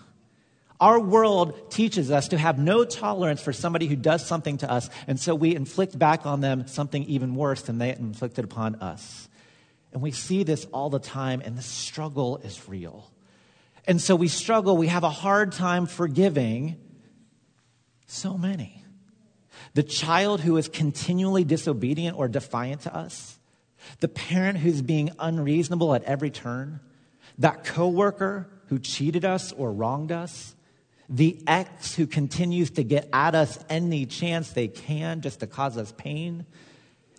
Our 0.80 1.00
world 1.00 1.70
teaches 1.70 2.10
us 2.10 2.28
to 2.28 2.38
have 2.38 2.58
no 2.58 2.84
tolerance 2.84 3.42
for 3.42 3.52
somebody 3.52 3.86
who 3.86 3.96
does 3.96 4.24
something 4.24 4.58
to 4.58 4.70
us, 4.70 4.88
and 5.08 5.18
so 5.18 5.34
we 5.34 5.54
inflict 5.56 5.98
back 5.98 6.24
on 6.24 6.40
them 6.40 6.68
something 6.68 7.02
even 7.04 7.34
worse 7.34 7.62
than 7.62 7.78
they 7.78 7.90
inflicted 7.90 8.44
upon 8.44 8.76
us. 8.76 9.28
And 9.92 10.02
we 10.02 10.12
see 10.12 10.44
this 10.44 10.66
all 10.66 10.90
the 10.90 11.00
time, 11.00 11.42
and 11.44 11.56
the 11.56 11.62
struggle 11.62 12.36
is 12.38 12.68
real. 12.68 13.10
And 13.86 14.00
so 14.00 14.14
we 14.14 14.28
struggle, 14.28 14.76
we 14.76 14.88
have 14.88 15.02
a 15.02 15.10
hard 15.10 15.52
time 15.52 15.86
forgiving 15.86 16.76
so 18.06 18.38
many 18.38 18.84
the 19.74 19.82
child 19.82 20.40
who 20.40 20.56
is 20.56 20.68
continually 20.68 21.44
disobedient 21.44 22.18
or 22.18 22.28
defiant 22.28 22.82
to 22.82 22.94
us, 22.94 23.38
the 24.00 24.08
parent 24.08 24.58
who's 24.58 24.82
being 24.82 25.10
unreasonable 25.18 25.94
at 25.94 26.02
every 26.04 26.30
turn, 26.30 26.80
that 27.38 27.64
coworker 27.64 28.48
who 28.66 28.78
cheated 28.78 29.24
us 29.24 29.52
or 29.52 29.72
wronged 29.72 30.12
us, 30.12 30.54
the 31.08 31.40
ex 31.46 31.94
who 31.94 32.06
continues 32.06 32.70
to 32.70 32.82
get 32.82 33.08
at 33.12 33.34
us 33.34 33.58
any 33.68 34.04
chance 34.04 34.50
they 34.50 34.68
can 34.68 35.20
just 35.20 35.40
to 35.40 35.46
cause 35.46 35.78
us 35.78 35.92
pain, 35.96 36.44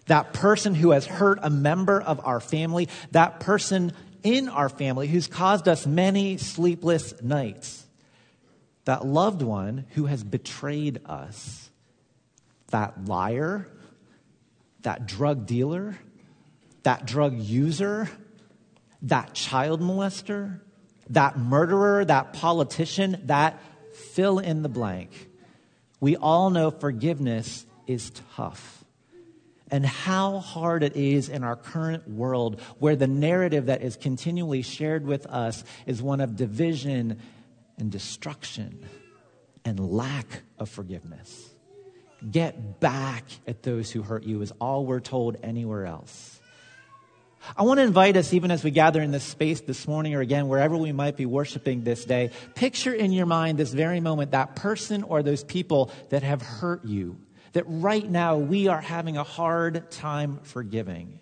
that 0.06 0.34
person 0.34 0.76
who 0.76 0.92
has 0.92 1.06
hurt 1.06 1.40
a 1.42 1.50
member 1.50 2.00
of 2.00 2.20
our 2.24 2.40
family, 2.40 2.88
that 3.12 3.40
person 3.40 3.94
in 4.24 4.50
our 4.50 4.70
family 4.70 5.08
who's 5.08 5.28
caused 5.28 5.68
us 5.68 5.88
many 5.88 6.38
sleepless 6.38 7.20
nights, 7.22 7.86
that 8.86 9.06
loved 9.06 9.42
one 9.42 9.86
who 9.92 10.06
has 10.06 10.24
betrayed 10.24 11.00
us 11.06 11.69
that 12.72 13.06
liar, 13.06 13.68
that 14.82 15.06
drug 15.06 15.46
dealer, 15.46 15.98
that 16.84 17.06
drug 17.06 17.38
user, 17.38 18.10
that 19.04 19.34
child 19.34 19.82
molester, 19.82 20.62
that 21.10 21.38
murderer, 21.38 22.06
that 22.06 22.34
politician, 22.34 23.22
that 23.26 23.62
fill 23.94 24.40
in 24.40 24.62
the 24.62 24.70
blank. 24.70 25.12
We 26.00 26.16
all 26.16 26.50
know 26.50 26.72
forgiveness 26.72 27.66
is 27.88 28.12
tough. 28.36 28.84
And 29.72 29.86
how 29.86 30.40
hard 30.40 30.82
it 30.82 30.96
is 30.96 31.30
in 31.30 31.44
our 31.44 31.56
current 31.56 32.08
world 32.08 32.60
where 32.80 32.96
the 32.96 33.08
narrative 33.08 33.68
that 33.68 33.84
is 33.84 33.96
continually 33.96 34.64
shared 34.64 35.06
with 35.06 35.28
us 35.28 35.64
is 35.86 36.02
one 36.02 36.22
of 36.22 36.36
division 36.36 37.20
and 37.78 37.92
destruction 37.92 38.84
and 39.64 39.80
lack 39.80 40.42
of 40.58 40.70
forgiveness. 40.70 41.50
Get 42.30 42.80
back 42.80 43.24
at 43.48 43.64
those 43.64 43.92
who 43.92 44.02
hurt 44.02 44.24
you, 44.24 44.42
is 44.42 44.52
all 44.60 44.86
we're 44.86 45.00
told 45.00 45.38
anywhere 45.42 45.86
else. 45.86 46.40
I 47.56 47.64
want 47.64 47.80
to 47.80 47.84
invite 47.84 48.18
us, 48.18 48.34
even 48.34 48.52
as 48.52 48.64
we 48.64 48.72
gather 48.72 49.02
in 49.02 49.12
this 49.12 49.24
space 49.24 49.62
this 49.62 49.88
morning 49.88 50.14
or 50.14 50.22
again, 50.22 50.48
wherever 50.50 50.76
we 50.76 50.92
might 50.92 51.16
be 51.16 51.26
worshiping 51.26 51.84
this 51.84 52.04
day, 52.06 52.32
picture 52.56 52.94
in 52.94 53.12
your 53.12 53.26
mind 53.26 53.58
this 53.58 53.74
very 53.74 54.02
moment 54.02 54.32
that 54.32 54.56
person 54.56 55.04
or 55.04 55.24
those 55.24 55.44
people 55.44 55.92
that 56.10 56.24
have 56.24 56.42
hurt 56.42 56.84
you, 56.86 57.18
that 57.54 57.64
right 57.68 58.08
now 58.08 58.38
we 58.38 58.68
are 58.68 58.82
having 58.82 59.18
a 59.18 59.24
hard 59.24 59.90
time 59.90 60.40
forgiving. 60.44 61.20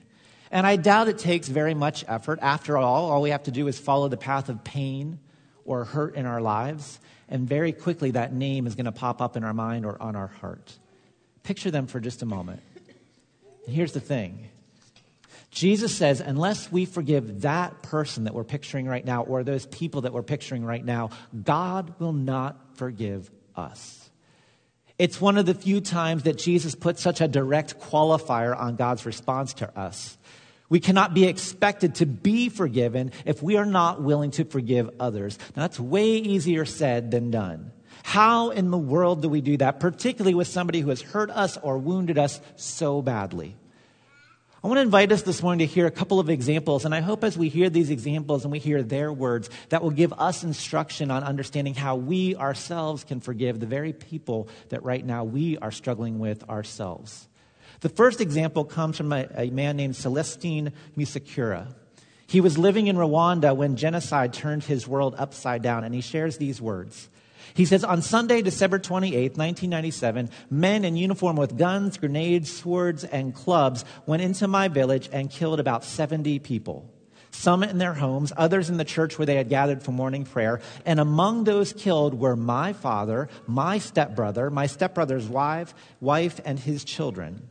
And 0.50 0.66
I 0.66 0.76
doubt 0.78 1.08
it 1.08 1.20
takes 1.20 1.48
very 1.48 1.74
much 1.74 2.04
effort. 2.08 2.40
After 2.42 2.78
all, 2.78 3.12
all 3.12 3.22
we 3.22 3.30
have 3.30 3.44
to 3.44 3.52
do 3.52 3.68
is 3.68 3.78
follow 3.78 4.08
the 4.08 4.18
path 4.18 4.50
of 4.50 4.64
pain 4.64 5.20
or 5.66 5.84
hurt 5.84 6.16
in 6.16 6.26
our 6.26 6.42
lives, 6.42 7.00
and 7.30 7.48
very 7.48 7.74
quickly 7.74 8.12
that 8.12 8.34
name 8.34 8.66
is 8.66 8.76
going 8.76 8.86
to 8.86 8.92
pop 8.92 9.22
up 9.22 9.36
in 9.38 9.44
our 9.44 9.54
mind 9.54 9.86
or 9.86 10.02
on 10.02 10.16
our 10.16 10.28
heart. 10.28 10.78
Picture 11.48 11.72
them 11.72 11.88
for 11.88 12.02
just 12.02 12.22
a 12.24 12.26
moment. 12.26 12.62
And 13.66 13.74
here's 13.74 13.94
the 13.94 14.02
thing 14.02 14.50
Jesus 15.50 15.96
says, 15.96 16.20
unless 16.20 16.70
we 16.70 16.84
forgive 16.84 17.44
that 17.44 17.82
person 17.84 18.26
that 18.26 18.34
we're 18.34 18.44
picturing 18.44 18.86
right 18.86 19.06
now 19.06 19.24
or 19.24 19.46
those 19.46 19.66
people 19.66 20.02
that 20.02 20.12
we're 20.12 20.24
picturing 20.24 20.66
right 20.66 20.84
now, 20.84 21.10
God 21.46 21.94
will 22.00 22.12
not 22.12 22.76
forgive 22.76 23.32
us. 23.56 24.10
It's 25.00 25.22
one 25.22 25.38
of 25.38 25.46
the 25.46 25.54
few 25.54 25.80
times 25.80 26.24
that 26.24 26.38
Jesus 26.38 26.76
put 26.76 27.00
such 27.00 27.22
a 27.22 27.30
direct 27.30 27.80
qualifier 27.80 28.54
on 28.54 28.76
God's 28.76 29.06
response 29.06 29.54
to 29.54 29.80
us. 29.80 30.18
We 30.68 30.82
cannot 30.82 31.14
be 31.14 31.28
expected 31.28 31.96
to 31.96 32.06
be 32.06 32.50
forgiven 32.50 33.14
if 33.26 33.42
we 33.42 33.56
are 33.56 33.66
not 33.66 34.02
willing 34.02 34.32
to 34.32 34.44
forgive 34.44 34.90
others. 35.00 35.40
Now, 35.56 35.62
that's 35.62 35.80
way 35.80 36.18
easier 36.18 36.66
said 36.66 37.10
than 37.10 37.32
done. 37.32 37.72
How 38.08 38.52
in 38.52 38.72
the 38.72 38.78
world 38.78 39.22
do 39.22 39.28
we 39.28 39.42
do 39.42 39.58
that, 39.58 39.82
particularly 39.82 40.34
with 40.34 40.48
somebody 40.48 40.80
who 40.80 40.92
has 40.92 41.02
hurt 41.02 41.30
us 41.30 41.58
or 41.58 41.78
wounded 41.78 42.18
us 42.18 42.40
so 42.56 43.02
badly? 43.02 43.58
I 44.64 44.68
want 44.68 44.78
to 44.78 44.82
invite 44.84 45.12
us 45.12 45.24
this 45.24 45.44
morning 45.44 45.68
to 45.68 45.74
hear 45.74 45.88
a 45.88 45.92
couple 45.92 46.22
of 46.22 46.30
examples, 46.30 46.86
and 46.86 46.96
I 46.96 47.02
hope 47.02 47.26
as 47.26 47.38
we 47.38 47.50
hear 47.50 47.70
these 47.70 47.90
examples 47.90 48.46
and 48.46 48.52
we 48.54 48.60
hear 48.60 48.82
their 48.82 49.12
words, 49.12 49.50
that 49.68 49.84
will 49.84 49.92
give 49.92 50.14
us 50.14 50.46
instruction 50.46 51.12
on 51.12 51.26
understanding 51.26 51.76
how 51.76 51.98
we 51.98 52.34
ourselves 52.38 53.04
can 53.04 53.20
forgive 53.20 53.60
the 53.60 53.66
very 53.66 53.92
people 53.92 54.48
that 54.70 54.84
right 54.84 55.06
now 55.06 55.26
we 55.26 55.58
are 55.58 55.70
struggling 55.70 56.18
with 56.18 56.50
ourselves. 56.50 57.28
The 57.82 57.90
first 57.90 58.22
example 58.22 58.64
comes 58.64 58.96
from 58.96 59.12
a, 59.12 59.28
a 59.36 59.50
man 59.50 59.76
named 59.76 59.98
Celestine 59.98 60.72
Musekura. 60.98 61.76
He 62.26 62.40
was 62.40 62.58
living 62.58 62.88
in 62.88 62.96
Rwanda 62.96 63.54
when 63.54 63.76
genocide 63.76 64.32
turned 64.32 64.64
his 64.64 64.88
world 64.88 65.14
upside 65.18 65.62
down, 65.62 65.84
and 65.84 65.94
he 65.94 66.00
shares 66.00 66.38
these 66.38 66.62
words. 66.62 67.10
He 67.54 67.66
says, 67.66 67.84
on 67.84 68.02
Sunday, 68.02 68.42
December 68.42 68.80
28, 68.80 69.38
1997, 69.38 70.30
men 70.50 70.86
in 70.86 70.98
uniform 70.98 71.36
with 71.36 71.58
guns, 71.58 71.98
grenades, 71.98 72.52
swords, 72.52 73.04
and 73.04 73.34
clubs 73.34 73.86
went 74.06 74.22
into 74.22 74.48
my 74.48 74.68
village 74.68 75.10
and 75.12 75.30
killed 75.30 75.60
about 75.60 75.84
70 75.84 76.40
people. 76.40 76.92
Some 77.32 77.62
in 77.62 77.78
their 77.78 77.94
homes, 77.94 78.34
others 78.36 78.70
in 78.70 78.78
the 78.78 78.86
church 78.86 79.20
where 79.20 79.26
they 79.26 79.36
had 79.36 79.50
gathered 79.50 79.84
for 79.84 79.92
morning 79.92 80.26
prayer. 80.26 80.60
And 80.86 81.00
among 81.00 81.44
those 81.44 81.72
killed 81.72 82.16
were 82.16 82.36
my 82.36 82.74
father, 82.74 83.30
my 83.46 83.78
stepbrother, 83.78 84.50
my 84.50 84.66
stepbrother's 84.66 85.28
wife, 85.28 85.76
wife, 86.00 86.40
and 86.46 86.58
his 86.58 86.84
children. 86.84 87.48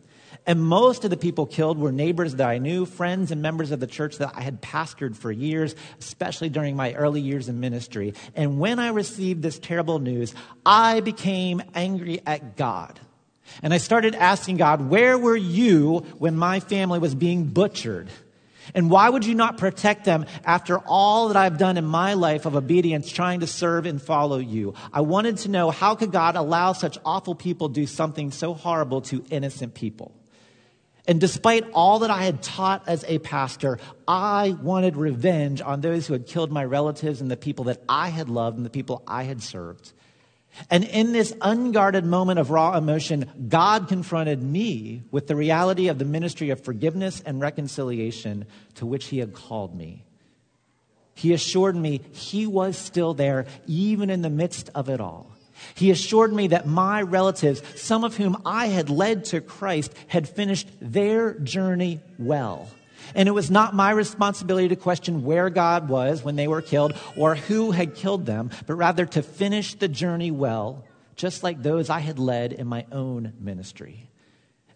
And 0.46 0.62
most 0.62 1.04
of 1.04 1.10
the 1.10 1.16
people 1.16 1.44
killed 1.44 1.76
were 1.76 1.90
neighbors 1.90 2.36
that 2.36 2.48
I 2.48 2.58
knew, 2.58 2.86
friends 2.86 3.32
and 3.32 3.42
members 3.42 3.72
of 3.72 3.80
the 3.80 3.86
church 3.88 4.18
that 4.18 4.32
I 4.36 4.42
had 4.42 4.62
pastored 4.62 5.16
for 5.16 5.32
years, 5.32 5.74
especially 5.98 6.48
during 6.48 6.76
my 6.76 6.94
early 6.94 7.20
years 7.20 7.48
in 7.48 7.58
ministry. 7.58 8.14
And 8.36 8.60
when 8.60 8.78
I 8.78 8.90
received 8.90 9.42
this 9.42 9.58
terrible 9.58 9.98
news, 9.98 10.34
I 10.64 11.00
became 11.00 11.62
angry 11.74 12.20
at 12.24 12.56
God. 12.56 13.00
And 13.62 13.74
I 13.74 13.78
started 13.78 14.14
asking 14.14 14.58
God, 14.58 14.88
where 14.88 15.18
were 15.18 15.36
you 15.36 15.98
when 16.18 16.36
my 16.36 16.60
family 16.60 17.00
was 17.00 17.14
being 17.14 17.46
butchered? 17.46 18.08
And 18.74 18.90
why 18.90 19.08
would 19.08 19.24
you 19.24 19.34
not 19.34 19.58
protect 19.58 20.04
them 20.04 20.26
after 20.44 20.78
all 20.78 21.28
that 21.28 21.36
I've 21.36 21.58
done 21.58 21.76
in 21.76 21.84
my 21.84 22.14
life 22.14 22.46
of 22.46 22.56
obedience, 22.56 23.10
trying 23.10 23.40
to 23.40 23.46
serve 23.46 23.86
and 23.86 24.02
follow 24.02 24.38
you? 24.38 24.74
I 24.92 25.00
wanted 25.00 25.38
to 25.38 25.48
know 25.48 25.70
how 25.70 25.94
could 25.94 26.12
God 26.12 26.36
allow 26.36 26.72
such 26.72 26.98
awful 27.04 27.34
people 27.34 27.68
do 27.68 27.86
something 27.86 28.30
so 28.30 28.54
horrible 28.54 29.02
to 29.02 29.24
innocent 29.30 29.74
people? 29.74 30.12
And 31.08 31.20
despite 31.20 31.64
all 31.72 32.00
that 32.00 32.10
I 32.10 32.24
had 32.24 32.42
taught 32.42 32.88
as 32.88 33.04
a 33.06 33.18
pastor, 33.18 33.78
I 34.08 34.56
wanted 34.60 34.96
revenge 34.96 35.60
on 35.60 35.80
those 35.80 36.06
who 36.06 36.14
had 36.14 36.26
killed 36.26 36.50
my 36.50 36.64
relatives 36.64 37.20
and 37.20 37.30
the 37.30 37.36
people 37.36 37.66
that 37.66 37.80
I 37.88 38.08
had 38.08 38.28
loved 38.28 38.56
and 38.56 38.66
the 38.66 38.70
people 38.70 39.02
I 39.06 39.22
had 39.22 39.42
served. 39.42 39.92
And 40.70 40.84
in 40.84 41.12
this 41.12 41.34
unguarded 41.40 42.04
moment 42.04 42.38
of 42.38 42.50
raw 42.50 42.76
emotion, 42.76 43.30
God 43.48 43.88
confronted 43.88 44.42
me 44.42 45.02
with 45.10 45.26
the 45.26 45.36
reality 45.36 45.88
of 45.88 45.98
the 45.98 46.04
ministry 46.04 46.50
of 46.50 46.64
forgiveness 46.64 47.22
and 47.24 47.40
reconciliation 47.40 48.46
to 48.76 48.86
which 48.86 49.06
He 49.06 49.18
had 49.18 49.34
called 49.34 49.76
me. 49.76 50.04
He 51.14 51.32
assured 51.32 51.76
me 51.76 52.00
He 52.12 52.46
was 52.46 52.76
still 52.76 53.14
there, 53.14 53.46
even 53.66 54.10
in 54.10 54.22
the 54.22 54.30
midst 54.30 54.70
of 54.74 54.88
it 54.88 55.00
all. 55.00 55.35
He 55.74 55.90
assured 55.90 56.32
me 56.32 56.48
that 56.48 56.66
my 56.66 57.02
relatives, 57.02 57.62
some 57.76 58.04
of 58.04 58.16
whom 58.16 58.40
I 58.44 58.66
had 58.66 58.90
led 58.90 59.24
to 59.26 59.40
Christ, 59.40 59.92
had 60.08 60.28
finished 60.28 60.68
their 60.80 61.34
journey 61.34 62.00
well. 62.18 62.68
And 63.14 63.28
it 63.28 63.32
was 63.32 63.50
not 63.50 63.74
my 63.74 63.90
responsibility 63.90 64.68
to 64.68 64.76
question 64.76 65.24
where 65.24 65.50
God 65.50 65.88
was 65.88 66.22
when 66.22 66.36
they 66.36 66.48
were 66.48 66.62
killed 66.62 66.94
or 67.16 67.34
who 67.34 67.70
had 67.70 67.94
killed 67.94 68.26
them, 68.26 68.50
but 68.66 68.74
rather 68.74 69.06
to 69.06 69.22
finish 69.22 69.74
the 69.74 69.88
journey 69.88 70.30
well, 70.30 70.84
just 71.14 71.42
like 71.42 71.62
those 71.62 71.88
I 71.88 72.00
had 72.00 72.18
led 72.18 72.52
in 72.52 72.66
my 72.66 72.84
own 72.90 73.32
ministry. 73.38 74.10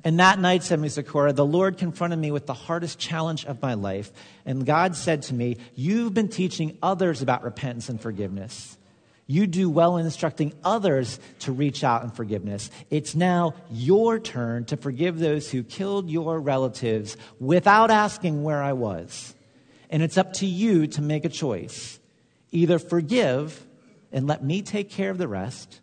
And 0.02 0.18
that 0.18 0.38
night, 0.38 0.62
said 0.62 0.78
Musekura, 0.78 1.34
the 1.34 1.44
Lord 1.44 1.76
confronted 1.76 2.18
me 2.18 2.30
with 2.30 2.46
the 2.46 2.54
hardest 2.54 2.98
challenge 2.98 3.44
of 3.44 3.60
my 3.60 3.74
life. 3.74 4.10
And 4.46 4.64
God 4.64 4.96
said 4.96 5.22
to 5.22 5.34
me, 5.34 5.58
You've 5.74 6.14
been 6.14 6.28
teaching 6.28 6.78
others 6.82 7.20
about 7.20 7.44
repentance 7.44 7.90
and 7.90 8.00
forgiveness. 8.00 8.78
You 9.30 9.46
do 9.46 9.70
well 9.70 9.96
in 9.96 10.06
instructing 10.06 10.54
others 10.64 11.20
to 11.40 11.52
reach 11.52 11.84
out 11.84 12.02
in 12.02 12.10
forgiveness. 12.10 12.68
It's 12.90 13.14
now 13.14 13.54
your 13.70 14.18
turn 14.18 14.64
to 14.64 14.76
forgive 14.76 15.20
those 15.20 15.48
who 15.48 15.62
killed 15.62 16.10
your 16.10 16.40
relatives 16.40 17.16
without 17.38 17.92
asking 17.92 18.42
where 18.42 18.60
I 18.60 18.72
was. 18.72 19.32
And 19.88 20.02
it's 20.02 20.18
up 20.18 20.32
to 20.34 20.46
you 20.46 20.88
to 20.88 21.00
make 21.00 21.24
a 21.24 21.28
choice. 21.28 22.00
Either 22.50 22.80
forgive 22.80 23.64
and 24.10 24.26
let 24.26 24.42
me 24.42 24.62
take 24.62 24.90
care 24.90 25.10
of 25.10 25.18
the 25.18 25.28
rest, 25.28 25.80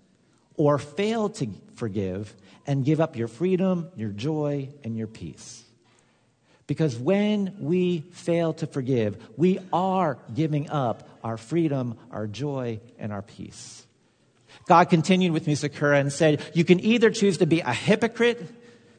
or 0.57 0.77
fail 0.77 1.29
to 1.29 1.47
forgive 1.75 2.35
and 2.65 2.83
give 2.83 2.99
up 2.99 3.15
your 3.15 3.29
freedom, 3.29 3.89
your 3.95 4.09
joy, 4.09 4.67
and 4.83 4.97
your 4.97 5.07
peace. 5.07 5.63
Because 6.67 6.97
when 6.97 7.55
we 7.59 8.01
fail 8.11 8.53
to 8.55 8.67
forgive, 8.67 9.17
we 9.37 9.59
are 9.71 10.19
giving 10.33 10.69
up 10.69 11.09
our 11.23 11.37
freedom, 11.37 11.97
our 12.11 12.27
joy, 12.27 12.81
and 12.99 13.13
our 13.13 13.21
peace. 13.21 13.85
God 14.67 14.89
continued 14.89 15.31
with 15.31 15.45
Musekura 15.45 15.99
and 15.99 16.11
said, 16.11 16.43
You 16.53 16.65
can 16.65 16.81
either 16.81 17.09
choose 17.09 17.37
to 17.37 17.45
be 17.45 17.61
a 17.61 17.73
hypocrite 17.73 18.45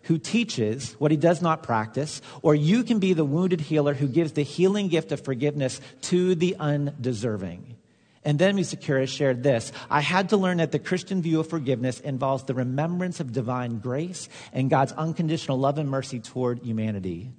who 0.04 0.16
teaches 0.16 0.94
what 0.94 1.10
he 1.10 1.18
does 1.18 1.42
not 1.42 1.62
practice, 1.62 2.22
or 2.40 2.54
you 2.54 2.82
can 2.82 2.98
be 2.98 3.12
the 3.12 3.24
wounded 3.24 3.60
healer 3.60 3.92
who 3.92 4.08
gives 4.08 4.32
the 4.32 4.42
healing 4.42 4.88
gift 4.88 5.12
of 5.12 5.20
forgiveness 5.20 5.82
to 6.00 6.34
the 6.34 6.56
undeserving. 6.58 7.76
And 8.24 8.38
then 8.38 8.56
Musekura 8.56 9.06
shared 9.06 9.42
this 9.42 9.72
I 9.90 10.00
had 10.00 10.30
to 10.30 10.38
learn 10.38 10.56
that 10.58 10.72
the 10.72 10.78
Christian 10.78 11.20
view 11.20 11.40
of 11.40 11.48
forgiveness 11.48 12.00
involves 12.00 12.44
the 12.44 12.54
remembrance 12.54 13.20
of 13.20 13.32
divine 13.32 13.78
grace 13.78 14.30
and 14.54 14.70
God's 14.70 14.92
unconditional 14.92 15.58
love 15.58 15.76
and 15.76 15.90
mercy 15.90 16.20
toward 16.20 16.60
humanity. 16.60 17.30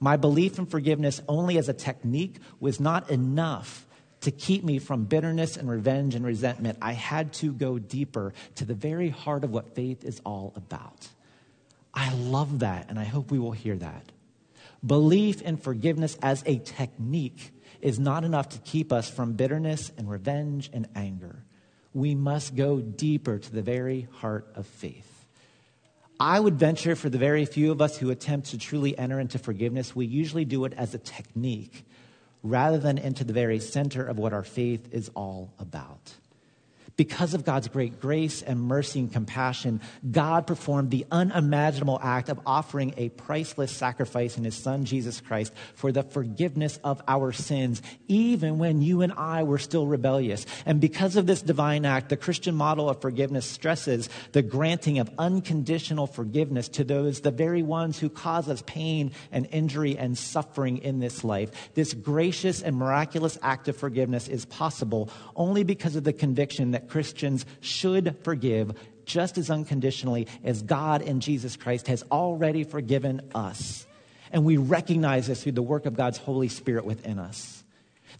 My 0.00 0.16
belief 0.16 0.58
in 0.58 0.66
forgiveness 0.66 1.22
only 1.28 1.58
as 1.58 1.68
a 1.68 1.72
technique 1.72 2.38
was 2.60 2.80
not 2.80 3.10
enough 3.10 3.86
to 4.22 4.30
keep 4.30 4.64
me 4.64 4.78
from 4.78 5.04
bitterness 5.04 5.56
and 5.56 5.68
revenge 5.68 6.14
and 6.14 6.24
resentment. 6.24 6.78
I 6.82 6.92
had 6.92 7.32
to 7.34 7.52
go 7.52 7.78
deeper 7.78 8.34
to 8.56 8.64
the 8.64 8.74
very 8.74 9.08
heart 9.08 9.44
of 9.44 9.50
what 9.50 9.74
faith 9.74 10.04
is 10.04 10.20
all 10.24 10.52
about. 10.56 11.08
I 11.94 12.12
love 12.14 12.58
that, 12.58 12.86
and 12.90 12.98
I 12.98 13.04
hope 13.04 13.30
we 13.30 13.38
will 13.38 13.52
hear 13.52 13.76
that. 13.76 14.12
Belief 14.84 15.40
in 15.42 15.56
forgiveness 15.56 16.18
as 16.20 16.42
a 16.44 16.58
technique 16.58 17.52
is 17.80 17.98
not 17.98 18.24
enough 18.24 18.50
to 18.50 18.58
keep 18.58 18.92
us 18.92 19.08
from 19.08 19.32
bitterness 19.32 19.90
and 19.96 20.10
revenge 20.10 20.70
and 20.72 20.88
anger. 20.94 21.44
We 21.94 22.14
must 22.14 22.54
go 22.54 22.80
deeper 22.80 23.38
to 23.38 23.52
the 23.52 23.62
very 23.62 24.08
heart 24.12 24.48
of 24.54 24.66
faith. 24.66 25.15
I 26.18 26.40
would 26.40 26.54
venture 26.54 26.96
for 26.96 27.10
the 27.10 27.18
very 27.18 27.44
few 27.44 27.70
of 27.70 27.82
us 27.82 27.98
who 27.98 28.10
attempt 28.10 28.48
to 28.50 28.58
truly 28.58 28.96
enter 28.96 29.20
into 29.20 29.38
forgiveness, 29.38 29.94
we 29.94 30.06
usually 30.06 30.44
do 30.44 30.64
it 30.64 30.72
as 30.74 30.94
a 30.94 30.98
technique 30.98 31.84
rather 32.42 32.78
than 32.78 32.96
into 32.96 33.24
the 33.24 33.32
very 33.32 33.60
center 33.60 34.04
of 34.04 34.18
what 34.18 34.32
our 34.32 34.44
faith 34.44 34.88
is 34.92 35.10
all 35.14 35.52
about. 35.58 36.14
Because 36.96 37.34
of 37.34 37.44
God's 37.44 37.68
great 37.68 38.00
grace 38.00 38.40
and 38.40 38.58
mercy 38.58 39.00
and 39.00 39.12
compassion, 39.12 39.82
God 40.10 40.46
performed 40.46 40.90
the 40.90 41.04
unimaginable 41.10 42.00
act 42.02 42.30
of 42.30 42.40
offering 42.46 42.94
a 42.96 43.10
priceless 43.10 43.70
sacrifice 43.70 44.38
in 44.38 44.44
his 44.44 44.54
son 44.54 44.86
Jesus 44.86 45.20
Christ 45.20 45.52
for 45.74 45.92
the 45.92 46.02
forgiveness 46.02 46.80
of 46.82 47.02
our 47.06 47.32
sins, 47.32 47.82
even 48.08 48.56
when 48.56 48.80
you 48.80 49.02
and 49.02 49.12
I 49.12 49.42
were 49.42 49.58
still 49.58 49.86
rebellious. 49.86 50.46
And 50.64 50.80
because 50.80 51.16
of 51.16 51.26
this 51.26 51.42
divine 51.42 51.84
act, 51.84 52.08
the 52.08 52.16
Christian 52.16 52.54
model 52.54 52.88
of 52.88 53.02
forgiveness 53.02 53.44
stresses 53.44 54.08
the 54.32 54.40
granting 54.42 54.98
of 54.98 55.10
unconditional 55.18 56.06
forgiveness 56.06 56.68
to 56.70 56.84
those, 56.84 57.20
the 57.20 57.30
very 57.30 57.62
ones 57.62 57.98
who 57.98 58.08
cause 58.08 58.48
us 58.48 58.62
pain 58.66 59.12
and 59.30 59.46
injury 59.50 59.98
and 59.98 60.16
suffering 60.16 60.78
in 60.78 61.00
this 61.00 61.24
life. 61.24 61.50
This 61.74 61.92
gracious 61.92 62.62
and 62.62 62.74
miraculous 62.74 63.38
act 63.42 63.68
of 63.68 63.76
forgiveness 63.76 64.28
is 64.28 64.46
possible 64.46 65.10
only 65.34 65.62
because 65.62 65.94
of 65.94 66.04
the 66.04 66.14
conviction 66.14 66.70
Christians 66.88 67.46
should 67.60 68.16
forgive 68.22 68.72
just 69.04 69.38
as 69.38 69.50
unconditionally 69.50 70.26
as 70.44 70.62
God 70.62 71.02
in 71.02 71.20
Jesus 71.20 71.56
Christ 71.56 71.86
has 71.86 72.02
already 72.10 72.64
forgiven 72.64 73.22
us. 73.34 73.86
And 74.32 74.44
we 74.44 74.56
recognize 74.56 75.28
this 75.28 75.42
through 75.42 75.52
the 75.52 75.62
work 75.62 75.86
of 75.86 75.96
God's 75.96 76.18
Holy 76.18 76.48
Spirit 76.48 76.84
within 76.84 77.18
us. 77.18 77.64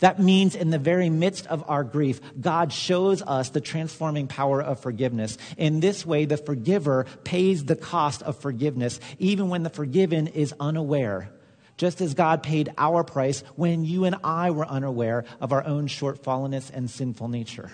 That 0.00 0.18
means 0.18 0.54
in 0.54 0.70
the 0.70 0.78
very 0.78 1.10
midst 1.10 1.46
of 1.46 1.64
our 1.68 1.82
grief, 1.82 2.20
God 2.40 2.72
shows 2.72 3.22
us 3.22 3.50
the 3.50 3.60
transforming 3.60 4.26
power 4.26 4.62
of 4.62 4.80
forgiveness. 4.80 5.38
In 5.56 5.80
this 5.80 6.04
way, 6.04 6.26
the 6.26 6.36
forgiver 6.36 7.06
pays 7.24 7.64
the 7.64 7.76
cost 7.76 8.22
of 8.22 8.38
forgiveness, 8.38 9.00
even 9.18 9.48
when 9.48 9.62
the 9.62 9.70
forgiven 9.70 10.26
is 10.26 10.54
unaware. 10.60 11.30
Just 11.78 12.00
as 12.00 12.14
God 12.14 12.42
paid 12.42 12.72
our 12.78 13.04
price 13.04 13.42
when 13.54 13.84
you 13.84 14.04
and 14.04 14.16
I 14.24 14.50
were 14.50 14.66
unaware 14.66 15.24
of 15.40 15.52
our 15.52 15.64
own 15.64 15.88
shortfallenness 15.88 16.70
and 16.72 16.90
sinful 16.90 17.28
nature. 17.28 17.70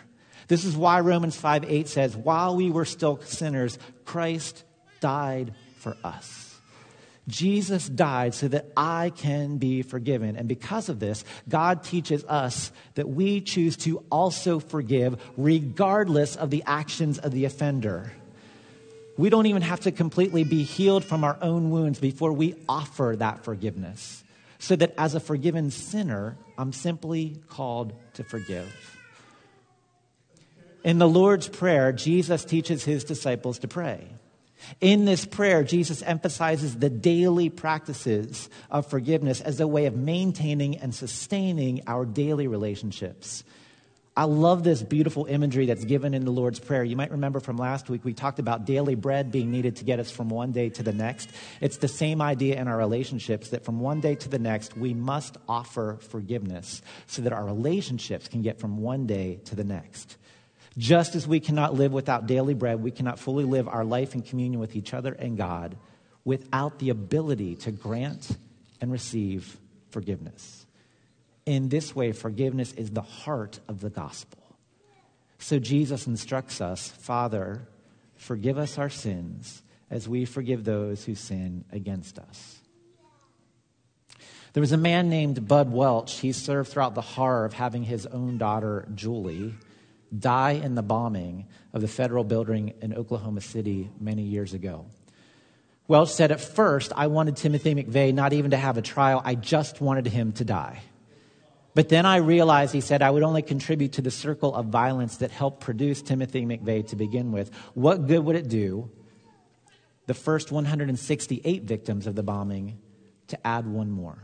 This 0.53 0.67
is 0.67 0.77
why 0.77 1.01
Romans 1.01 1.35
5 1.35 1.65
8 1.67 1.89
says, 1.89 2.15
While 2.15 2.57
we 2.57 2.69
were 2.69 2.85
still 2.85 3.19
sinners, 3.23 3.79
Christ 4.05 4.65
died 5.01 5.55
for 5.79 5.97
us. 6.05 6.61
Jesus 7.27 7.89
died 7.89 8.35
so 8.35 8.49
that 8.49 8.67
I 8.77 9.13
can 9.17 9.57
be 9.57 9.81
forgiven. 9.81 10.37
And 10.37 10.49
because 10.49 10.91
of 10.91 11.01
this, 11.01 11.25
God 11.49 11.83
teaches 11.83 12.23
us 12.27 12.71
that 12.97 13.09
we 13.09 13.41
choose 13.41 13.79
to 13.79 14.05
also 14.11 14.61
forgive 14.61 15.19
regardless 15.39 16.37
of 16.37 16.51
the 16.51 16.63
actions 16.67 17.19
of 17.19 17.33
the 17.33 17.47
offender. 17.47 18.13
We 19.17 19.31
don't 19.31 19.47
even 19.47 19.63
have 19.63 19.81
to 19.81 19.91
completely 19.91 20.45
be 20.45 20.65
healed 20.65 21.03
from 21.03 21.25
our 21.25 21.39
own 21.41 21.71
wounds 21.71 21.99
before 21.99 22.35
we 22.35 22.57
offer 22.69 23.15
that 23.17 23.43
forgiveness. 23.43 24.23
So 24.59 24.77
that 24.77 24.93
as 24.99 25.15
a 25.15 25.21
forgiven 25.21 25.71
sinner, 25.71 26.37
I'm 26.59 26.75
simply 26.75 27.41
called 27.49 27.95
to 28.13 28.23
forgive. 28.23 28.92
In 30.85 30.99
the 30.99 31.09
Lord's 31.09 31.49
Prayer, 31.49 31.93
Jesus 31.93 32.45
teaches 32.45 32.85
his 32.85 33.05
disciples 33.05 33.61
to 33.61 33.69
pray. 33.69 34.09
In 34.81 35.05
this 35.05 35.25
prayer, 35.25 35.63
Jesus 35.65 36.03
emphasizes 36.03 36.77
the 36.77 36.91
daily 36.91 37.51
practices 37.51 38.49
of 38.71 38.87
forgiveness 38.87 39.41
as 39.41 39.61
a 39.61 39.67
way 39.67 39.87
of 39.87 39.97
maintaining 39.97 40.79
and 40.79 40.95
sustaining 40.95 41.83
our 41.87 42.05
daily 42.05 42.47
relationships. 42.47 43.45
I 44.15 44.25
love 44.25 44.63
this 44.63 44.83
beautiful 44.83 45.25
imagery 45.25 45.67
that's 45.67 45.87
given 45.87 46.13
in 46.13 46.27
the 46.27 46.31
Lord's 46.31 46.59
Prayer. 46.59 46.85
You 46.85 46.97
might 46.97 47.13
remember 47.13 47.41
from 47.41 47.57
last 47.57 47.89
week, 47.89 48.05
we 48.05 48.13
talked 48.13 48.39
about 48.39 48.67
daily 48.67 48.95
bread 48.95 49.33
being 49.33 49.51
needed 49.51 49.77
to 49.77 49.85
get 49.85 50.01
us 50.01 50.11
from 50.11 50.29
one 50.29 50.53
day 50.53 50.69
to 50.69 50.83
the 50.83 50.93
next. 50.93 51.31
It's 51.63 51.79
the 51.79 51.89
same 51.89 52.21
idea 52.21 52.61
in 52.61 52.69
our 52.69 52.77
relationships 52.77 53.49
that 53.51 53.65
from 53.65 53.81
one 53.81 54.01
day 54.01 54.15
to 54.17 54.29
the 54.29 54.39
next, 54.39 54.77
we 54.77 54.93
must 54.93 55.39
offer 55.49 55.97
forgiveness 56.11 56.83
so 57.07 57.23
that 57.23 57.33
our 57.33 57.45
relationships 57.45 58.29
can 58.29 58.43
get 58.43 58.61
from 58.61 58.79
one 58.79 59.07
day 59.07 59.41
to 59.47 59.55
the 59.55 59.65
next. 59.65 60.19
Just 60.79 61.15
as 61.15 61.27
we 61.27 61.41
cannot 61.41 61.75
live 61.75 61.93
without 61.93 62.27
daily 62.27 62.55
bread, 62.55 62.83
we 62.83 62.91
cannot 62.91 63.19
fully 63.19 63.45
live 63.45 63.69
our 63.69 63.85
life 63.85 64.15
in 64.15 64.23
communion 64.23 64.61
with 64.61 64.75
each 64.75 64.95
other 64.95 65.13
and 65.13 65.37
God 65.37 65.77
without 66.25 66.79
the 66.79 66.91
ability 66.91 67.57
to 67.57 67.73
grant 67.73 68.37
and 68.81 68.91
receive 68.91 69.59
forgiveness. 69.91 70.67
In 71.45 71.69
this 71.69 71.95
way, 71.95 72.13
forgiveness 72.13 72.73
is 72.73 72.91
the 72.91 73.03
heart 73.03 73.61
of 73.69 73.81
the 73.81 73.91
gospel. 73.91 74.39
So 75.39 75.59
Jesus 75.59 76.07
instructs 76.07 76.61
us 76.61 76.89
Father, 76.89 77.67
forgive 78.17 78.59
us 78.59 78.79
our 78.79 78.91
sins 78.91 79.63
as 79.91 80.09
we 80.09 80.25
forgive 80.25 80.65
those 80.65 81.05
who 81.05 81.15
sin 81.15 81.65
against 81.73 82.19
us. 82.19 82.61
There 84.53 84.61
was 84.61 84.73
a 84.73 84.77
man 84.77 85.09
named 85.09 85.49
Bud 85.49 85.73
Welch. 85.73 86.21
He 86.21 86.33
served 86.33 86.71
throughout 86.71 86.95
the 86.95 87.01
horror 87.01 87.45
of 87.45 87.55
having 87.55 87.85
his 87.85 88.07
own 88.07 88.39
daughter, 88.39 88.87
Julie, 88.95 89.55
die 90.17 90.53
in 90.53 90.75
the 90.75 90.83
bombing 90.83 91.47
of 91.73 91.81
the 91.81 91.89
federal 91.89 92.25
building 92.25 92.75
in 92.81 92.95
Oklahoma 92.95 93.41
City 93.41 93.91
many 94.01 94.23
years 94.23 94.55
ago. 94.55 94.87
Welch 95.89 96.11
said, 96.11 96.31
At 96.31 96.41
first, 96.41 96.93
I 96.95 97.09
wanted 97.09 97.37
Timothy 97.37 97.75
McVeigh 97.75 98.15
not 98.15 98.33
even 98.33 98.53
to 98.53 98.57
have 98.57 98.77
a 98.77 98.83
trial, 98.83 99.21
I 99.25 99.35
just 99.35 99.81
wanted 99.81 100.07
him 100.07 100.33
to 100.33 100.45
die. 100.45 100.83
But 101.75 101.89
then 101.89 102.05
I 102.05 102.17
realized, 102.17 102.75
he 102.75 102.83
said, 102.83 103.01
I 103.01 103.11
would 103.11 103.23
only 103.23 103.43
contribute 103.43 103.93
to 103.93 104.03
the 104.03 104.11
circle 104.11 104.55
of 104.55 104.67
violence 104.67 105.19
that 105.19 105.31
helped 105.31 105.61
produce 105.61 106.03
Timothy 106.03 106.45
McVeigh 106.45 106.89
to 106.89 106.97
begin 106.97 107.33
with. 107.33 107.51
What 107.75 108.07
good 108.07 108.21
would 108.21 108.37
it 108.37 108.49
do, 108.49 108.91
the 110.07 110.15
first 110.15 110.53
168 110.53 111.63
victims 111.63 112.07
of 112.07 112.15
the 112.15 112.23
bombing, 112.23 112.79
to 113.29 113.47
add 113.47 113.67
one 113.67 113.91
more? 113.91 114.23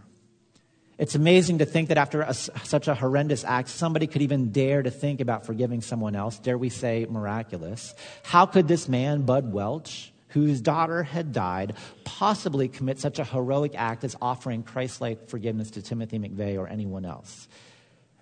It's 0.98 1.14
amazing 1.14 1.58
to 1.58 1.64
think 1.64 1.88
that 1.88 1.96
after 1.96 2.22
a, 2.22 2.34
such 2.34 2.88
a 2.88 2.94
horrendous 2.94 3.44
act, 3.44 3.68
somebody 3.68 4.08
could 4.08 4.20
even 4.20 4.50
dare 4.50 4.82
to 4.82 4.90
think 4.90 5.20
about 5.20 5.46
forgiving 5.46 5.80
someone 5.80 6.16
else, 6.16 6.40
dare 6.40 6.58
we 6.58 6.70
say 6.70 7.06
miraculous. 7.08 7.94
How 8.24 8.46
could 8.46 8.66
this 8.66 8.88
man, 8.88 9.22
Bud 9.22 9.52
Welch, 9.52 10.12
whose 10.30 10.60
daughter 10.60 11.04
had 11.04 11.32
died, 11.32 11.74
possibly 12.02 12.66
commit 12.66 12.98
such 12.98 13.20
a 13.20 13.24
heroic 13.24 13.76
act 13.76 14.02
as 14.02 14.16
offering 14.20 14.64
Christ 14.64 15.00
like 15.00 15.28
forgiveness 15.28 15.70
to 15.72 15.82
Timothy 15.82 16.18
McVeigh 16.18 16.58
or 16.58 16.66
anyone 16.66 17.04
else? 17.04 17.46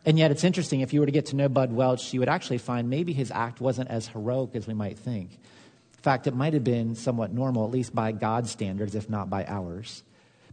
And 0.05 0.19
yet, 0.19 0.31
it's 0.31 0.45
interesting, 0.45 0.83
if 0.83 0.93
you 0.93 1.01
were 1.01 1.07
to 1.07 1.13
get 1.13 1.27
to 1.27 1.37
know 1.37 1.49
Bud 1.49 1.73
Welch, 1.73 2.13
you 2.13 2.21
would 2.21 2.29
actually 2.29 2.59
find 2.59 2.91
maybe 2.91 3.15
his 3.15 3.31
act 3.31 3.59
wasn't 3.59 3.89
as 3.89 4.07
heroic 4.07 4.55
as 4.55 4.67
we 4.67 4.75
might 4.75 4.99
think. 4.99 5.33
In 5.33 6.03
fact, 6.03 6.27
it 6.27 6.35
might 6.35 6.53
have 6.53 6.63
been 6.63 6.95
somewhat 6.95 7.33
normal, 7.33 7.65
at 7.65 7.71
least 7.71 7.95
by 7.95 8.13
God's 8.13 8.51
standards, 8.51 8.95
if 8.95 9.09
not 9.09 9.31
by 9.31 9.47
ours 9.47 10.03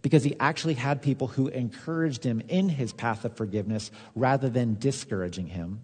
because 0.03 0.23
he 0.23 0.35
actually 0.39 0.75
had 0.75 1.01
people 1.01 1.27
who 1.27 1.47
encouraged 1.47 2.23
him 2.23 2.43
in 2.49 2.69
his 2.69 2.93
path 2.93 3.25
of 3.25 3.35
forgiveness 3.35 3.89
rather 4.13 4.49
than 4.49 4.77
discouraging 4.77 5.47
him. 5.47 5.81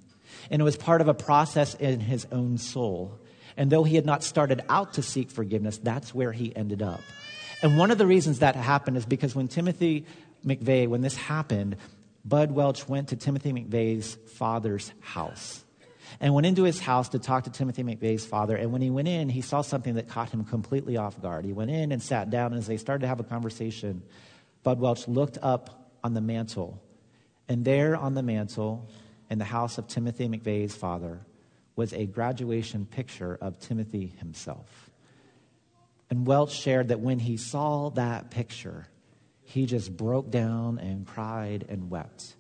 And 0.52 0.62
it 0.62 0.66
was 0.66 0.78
part 0.78 1.02
of 1.02 1.08
a 1.08 1.14
process 1.16 1.74
in 1.74 2.02
his 2.02 2.28
own 2.32 2.60
soul. 2.60 3.18
And 3.58 3.72
though 3.72 3.84
he 3.84 3.96
had 3.96 4.06
not 4.06 4.24
started 4.24 4.62
out 4.70 4.94
to 4.94 5.02
seek 5.02 5.32
forgiveness, 5.32 5.80
that's 5.80 6.14
where 6.14 6.32
he 6.32 6.56
ended 6.56 6.84
up. 6.84 7.02
And 7.64 7.78
one 7.78 7.92
of 7.92 7.98
the 7.98 8.06
reasons 8.06 8.40
that 8.40 8.56
happened 8.56 8.98
is 8.98 9.06
because 9.06 9.34
when 9.34 9.48
Timothy 9.48 10.06
McVeigh, 10.46 10.88
when 10.88 11.02
this 11.02 11.16
happened, 11.16 11.78
Bud 12.24 12.52
Welch 12.52 12.88
went 12.88 13.10
to 13.10 13.16
Timothy 13.16 13.54
McVeigh's 13.54 14.18
father's 14.28 14.92
house 15.00 15.64
and 16.20 16.34
went 16.34 16.46
into 16.46 16.64
his 16.64 16.80
house 16.80 17.10
to 17.10 17.20
talk 17.20 17.46
to 17.46 17.50
Timothy 17.50 17.84
McVeigh's 17.84 18.26
father. 18.26 18.56
And 18.56 18.72
when 18.72 18.82
he 18.82 18.90
went 18.90 19.08
in, 19.08 19.30
he 19.30 19.42
saw 19.42 19.62
something 19.62 19.96
that 19.96 20.08
caught 20.08 20.30
him 20.32 20.44
completely 20.44 20.98
off 20.98 21.22
guard. 21.22 21.46
He 21.46 21.54
went 21.54 21.72
in 21.72 21.92
and 21.92 22.02
sat 22.02 22.30
down, 22.30 22.54
and 22.54 22.60
as 22.60 22.68
they 22.68 22.78
started 22.78 23.02
to 23.02 23.08
have 23.08 23.20
a 23.20 23.24
conversation, 23.24 24.04
Bud 24.64 24.80
Welch 24.80 25.08
looked 25.08 25.38
up 25.42 25.92
on 26.04 26.14
the 26.14 26.22
mantle. 26.22 26.82
And 27.48 27.66
there 27.66 27.96
on 27.96 28.14
the 28.14 28.24
mantle, 28.24 28.90
in 29.30 29.38
the 29.38 29.46
house 29.46 29.78
of 29.78 29.88
Timothy 29.88 30.28
McVeigh's 30.28 30.76
father, 30.76 31.22
was 31.76 31.94
a 31.94 32.06
graduation 32.06 32.86
picture 32.86 33.38
of 33.40 33.60
Timothy 33.60 34.14
himself. 34.20 34.90
And 36.10 36.26
Welch 36.26 36.52
shared 36.52 36.90
that 36.90 37.00
when 37.00 37.20
he 37.20 37.38
saw 37.38 37.90
that 37.92 38.32
picture, 38.32 38.88
he 39.44 39.66
just 39.66 39.96
broke 39.96 40.30
down 40.30 40.80
and 40.80 41.06
cried 41.06 41.66
and 41.70 41.90
wept 41.90 42.36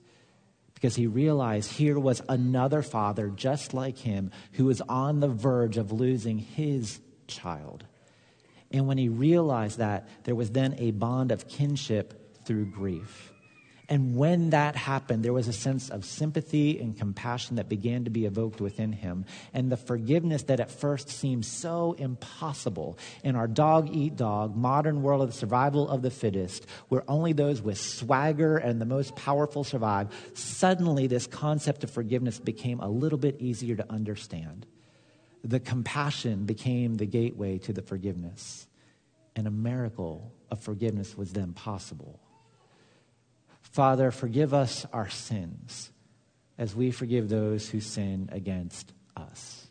because 0.79 0.95
he 0.95 1.07
realized 1.07 1.73
here 1.73 1.99
was 1.99 2.21
another 2.29 2.81
father 2.81 3.27
just 3.27 3.73
like 3.73 3.97
him 3.97 4.31
who 4.53 4.63
was 4.63 4.79
on 4.81 5.19
the 5.19 5.27
verge 5.27 5.75
of 5.75 5.91
losing 5.91 6.37
his 6.37 7.01
child. 7.27 7.83
And 8.71 8.87
when 8.87 8.97
he 8.97 9.09
realized 9.09 9.79
that, 9.79 10.07
there 10.23 10.35
was 10.35 10.51
then 10.51 10.75
a 10.77 10.91
bond 10.91 11.33
of 11.33 11.49
kinship 11.49 12.45
through 12.45 12.67
grief. 12.67 13.33
And 13.91 14.15
when 14.15 14.51
that 14.51 14.75
happened, 14.75 15.25
there 15.25 15.33
was 15.33 15.47
a 15.47 15.53
sense 15.53 15.89
of 15.89 16.05
sympathy 16.05 16.79
and 16.79 16.95
compassion 16.95 17.55
that 17.55 17.67
began 17.67 18.03
to 18.03 18.11
be 18.11 18.25
evoked 18.25 18.61
within 18.61 18.91
him. 18.91 19.25
And 19.51 19.71
the 19.71 19.77
forgiveness 19.77 20.43
that 20.43 20.59
at 20.59 20.69
first 20.69 21.09
seemed 21.09 21.43
so 21.43 21.93
impossible 21.93 22.99
in 23.23 23.35
our 23.35 23.47
dog 23.47 23.89
eat 23.91 24.15
dog, 24.15 24.55
modern 24.55 25.01
world 25.01 25.23
of 25.23 25.29
the 25.29 25.35
survival 25.35 25.89
of 25.89 26.03
the 26.03 26.11
fittest, 26.11 26.67
where 26.89 27.03
only 27.07 27.33
those 27.33 27.63
with 27.63 27.79
swagger 27.79 28.57
and 28.57 28.79
the 28.79 28.85
most 28.85 29.15
powerful 29.15 29.63
survive, 29.63 30.09
suddenly 30.35 31.07
this 31.07 31.25
concept 31.25 31.83
of 31.83 31.89
forgiveness 31.89 32.39
became 32.39 32.79
a 32.81 32.87
little 32.87 33.17
bit 33.17 33.41
easier 33.41 33.75
to 33.75 33.91
understand. 33.91 34.67
The 35.43 35.59
compassion 35.59 36.45
became 36.45 36.97
the 36.97 37.07
gateway 37.07 37.57
to 37.59 37.73
the 37.73 37.81
forgiveness. 37.81 38.67
and 39.35 39.47
a 39.47 39.51
miracle 39.51 40.33
of 40.51 40.59
forgiveness 40.59 41.17
was 41.17 41.31
then 41.31 41.53
possible. 41.53 42.19
Father, 43.61 44.11
forgive 44.11 44.53
us 44.53 44.85
our 44.91 45.09
sins 45.09 45.91
as 46.57 46.75
we 46.75 46.91
forgive 46.91 47.29
those 47.29 47.69
who 47.69 47.79
sin 47.79 48.29
against 48.31 48.91
us. 49.15 49.67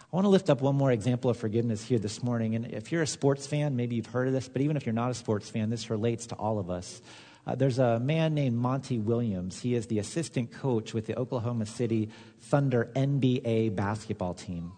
I 0.00 0.16
want 0.16 0.24
to 0.24 0.30
lift 0.30 0.50
up 0.50 0.60
one 0.60 0.76
more 0.76 0.92
example 0.92 1.30
of 1.30 1.36
forgiveness 1.36 1.84
here 1.84 1.98
this 1.98 2.22
morning. 2.22 2.54
And 2.54 2.66
if 2.72 2.90
you're 2.90 3.02
a 3.02 3.06
sports 3.06 3.46
fan, 3.46 3.76
maybe 3.76 3.96
you've 3.96 4.06
heard 4.06 4.28
of 4.28 4.34
this, 4.34 4.48
but 4.48 4.62
even 4.62 4.76
if 4.76 4.86
you're 4.86 4.94
not 4.94 5.10
a 5.10 5.14
sports 5.14 5.50
fan, 5.50 5.68
this 5.68 5.90
relates 5.90 6.28
to 6.28 6.34
all 6.36 6.58
of 6.58 6.70
us. 6.70 7.02
Uh, 7.46 7.54
there's 7.54 7.78
a 7.78 8.00
man 8.00 8.34
named 8.34 8.56
Monty 8.56 8.98
Williams. 8.98 9.60
He 9.60 9.74
is 9.74 9.86
the 9.86 9.98
assistant 9.98 10.52
coach 10.52 10.94
with 10.94 11.06
the 11.06 11.16
Oklahoma 11.16 11.66
City 11.66 12.08
Thunder 12.40 12.90
NBA 12.96 13.76
basketball 13.76 14.34
team. 14.34 14.72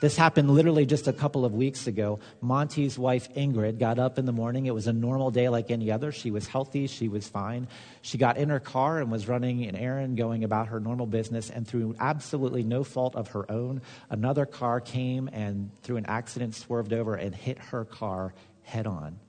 This 0.00 0.16
happened 0.16 0.50
literally 0.50 0.86
just 0.86 1.08
a 1.08 1.12
couple 1.12 1.44
of 1.44 1.52
weeks 1.52 1.86
ago. 1.86 2.20
Monty's 2.40 2.98
wife, 2.98 3.32
Ingrid, 3.34 3.78
got 3.78 3.98
up 3.98 4.18
in 4.18 4.24
the 4.24 4.32
morning. 4.32 4.64
It 4.64 4.74
was 4.74 4.86
a 4.86 4.94
normal 4.94 5.30
day 5.30 5.50
like 5.50 5.70
any 5.70 5.92
other. 5.92 6.10
She 6.10 6.30
was 6.30 6.46
healthy, 6.46 6.86
she 6.86 7.08
was 7.08 7.28
fine. 7.28 7.68
She 8.00 8.16
got 8.16 8.38
in 8.38 8.48
her 8.48 8.60
car 8.60 8.98
and 8.98 9.10
was 9.10 9.28
running 9.28 9.66
an 9.66 9.76
errand, 9.76 10.16
going 10.16 10.42
about 10.42 10.68
her 10.68 10.80
normal 10.80 11.06
business. 11.06 11.50
And 11.50 11.68
through 11.68 11.96
absolutely 12.00 12.62
no 12.62 12.82
fault 12.82 13.14
of 13.14 13.28
her 13.28 13.50
own, 13.52 13.82
another 14.08 14.46
car 14.46 14.80
came 14.80 15.28
and, 15.28 15.70
through 15.82 15.98
an 15.98 16.06
accident, 16.06 16.54
swerved 16.54 16.94
over 16.94 17.14
and 17.14 17.34
hit 17.34 17.58
her 17.58 17.84
car 17.84 18.32
head 18.62 18.86
on. 18.86 19.20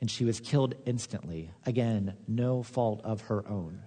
And 0.00 0.10
she 0.10 0.24
was 0.24 0.40
killed 0.40 0.74
instantly. 0.86 1.50
Again, 1.66 2.16
no 2.26 2.62
fault 2.62 3.02
of 3.04 3.20
her 3.22 3.46
own. 3.46 3.82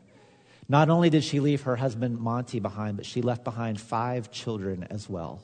Not 0.69 0.89
only 0.89 1.09
did 1.09 1.23
she 1.23 1.39
leave 1.39 1.63
her 1.63 1.77
husband 1.77 2.19
Monty 2.19 2.59
behind, 2.59 2.97
but 2.97 3.07
she 3.07 3.23
left 3.23 3.43
behind 3.43 3.81
five 3.81 4.29
children 4.29 4.85
as 4.91 5.09
well. 5.09 5.41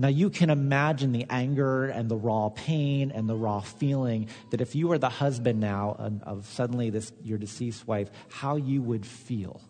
Now, 0.00 0.08
you 0.08 0.30
can 0.30 0.48
imagine 0.48 1.12
the 1.12 1.26
anger 1.28 1.84
and 1.84 2.10
the 2.10 2.16
raw 2.16 2.48
pain 2.48 3.10
and 3.10 3.28
the 3.28 3.36
raw 3.36 3.60
feeling 3.60 4.28
that 4.48 4.62
if 4.62 4.74
you 4.74 4.88
were 4.88 4.96
the 4.96 5.10
husband 5.10 5.60
now 5.60 5.94
of 6.22 6.46
suddenly 6.46 6.88
this, 6.88 7.12
your 7.22 7.36
deceased 7.36 7.86
wife, 7.86 8.08
how 8.30 8.56
you 8.56 8.80
would 8.80 9.04
feel 9.04 9.60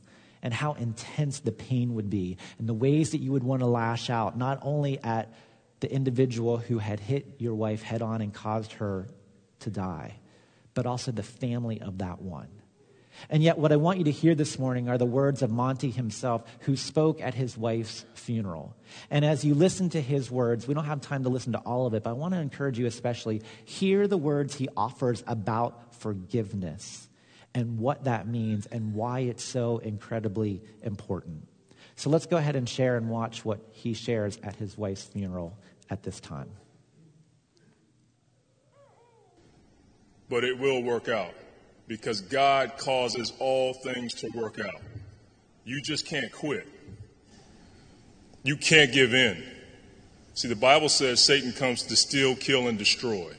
and 0.40 0.55
how 0.55 0.75
intense 0.75 1.40
the 1.40 1.51
pain 1.51 1.95
would 1.95 2.09
be 2.11 2.37
and 2.61 2.69
the 2.69 2.75
ways 2.75 3.11
that 3.11 3.19
you 3.19 3.33
would 3.33 3.43
want 3.43 3.59
to 3.62 3.66
lash 3.66 4.09
out, 4.09 4.38
not 4.38 4.61
only 4.62 5.03
at 5.03 5.35
the 5.81 5.93
individual 5.93 6.59
who 6.59 6.79
had 6.79 7.01
hit 7.01 7.27
your 7.38 7.57
wife 7.57 7.83
head 7.83 8.01
on 8.01 8.21
and 8.21 8.33
caused 8.33 8.75
her 8.75 9.09
to 9.59 9.71
die, 9.71 10.21
but 10.75 10.87
also 10.87 11.11
the 11.11 11.25
family 11.25 11.81
of 11.81 11.99
that 11.99 12.23
one. 12.23 12.60
And 13.28 13.42
yet, 13.42 13.59
what 13.59 13.72
I 13.72 13.76
want 13.76 13.98
you 13.98 14.04
to 14.04 14.11
hear 14.11 14.35
this 14.35 14.59
morning 14.59 14.88
are 14.88 14.98
the 14.98 15.04
words 15.04 15.42
of 15.42 15.50
Monty 15.50 15.90
himself, 15.90 16.42
who 16.61 16.76
spoke 16.76 17.20
at 17.20 17.35
his 17.35 17.56
wife's 17.56 18.04
funeral. 18.14 18.74
And 19.11 19.24
as 19.24 19.44
you 19.44 19.54
listen 19.54 19.90
to 19.90 20.00
his 20.00 20.30
words, 20.30 20.66
we 20.66 20.74
don't 20.74 20.85
have 20.85 21.00
time 21.00 21.24
to 21.24 21.28
listen 21.28 21.52
to 21.52 21.59
all 21.59 21.87
of 21.87 21.94
it, 21.94 22.04
but 22.04 22.11
I 22.11 22.14
want 22.14 22.35
to 22.35 22.40
encourage 22.40 22.78
you 22.78 22.87
especially 22.87 23.42
hear 23.64 24.06
the 24.06 24.16
words 24.16 24.54
he 24.54 24.68
offers 24.76 25.22
about 25.26 25.94
forgiveness 25.94 27.09
and 27.54 27.78
what 27.78 28.04
that 28.04 28.26
means 28.26 28.66
and 28.66 28.94
why 28.94 29.20
it's 29.20 29.44
so 29.44 29.78
incredibly 29.78 30.62
important. 30.83 31.46
So 31.96 32.09
let's 32.09 32.26
go 32.26 32.37
ahead 32.37 32.56
and 32.56 32.68
share 32.68 32.96
and 32.96 33.11
watch 33.11 33.44
what 33.44 33.61
he 33.72 33.92
shares 33.92 34.38
at 34.42 34.56
his 34.56 34.78
wife's 34.78 35.04
funeral 35.04 35.59
at 35.90 36.02
this 36.02 36.20
time. 36.20 36.50
But 40.28 40.44
it 40.44 40.59
will 40.59 40.83
work 40.83 41.09
out 41.09 41.35
because 41.90 42.20
God 42.20 42.79
causes 42.79 43.33
all 43.40 43.72
things 43.72 44.14
to 44.14 44.29
work 44.29 44.61
out. 44.61 44.81
You 45.64 45.83
just 45.83 46.07
can't 46.07 46.31
quit. 46.31 46.68
You 48.44 48.57
can't 48.57 48.92
give 48.92 49.12
in. 49.12 49.42
See, 50.35 50.46
the 50.46 50.55
Bible 50.55 50.88
says 50.88 51.20
Satan 51.20 51.53
comes 51.53 51.83
to 51.83 51.96
steal, 51.96 52.37
kill, 52.37 52.68
and 52.68 52.79
destroy. 52.79 53.33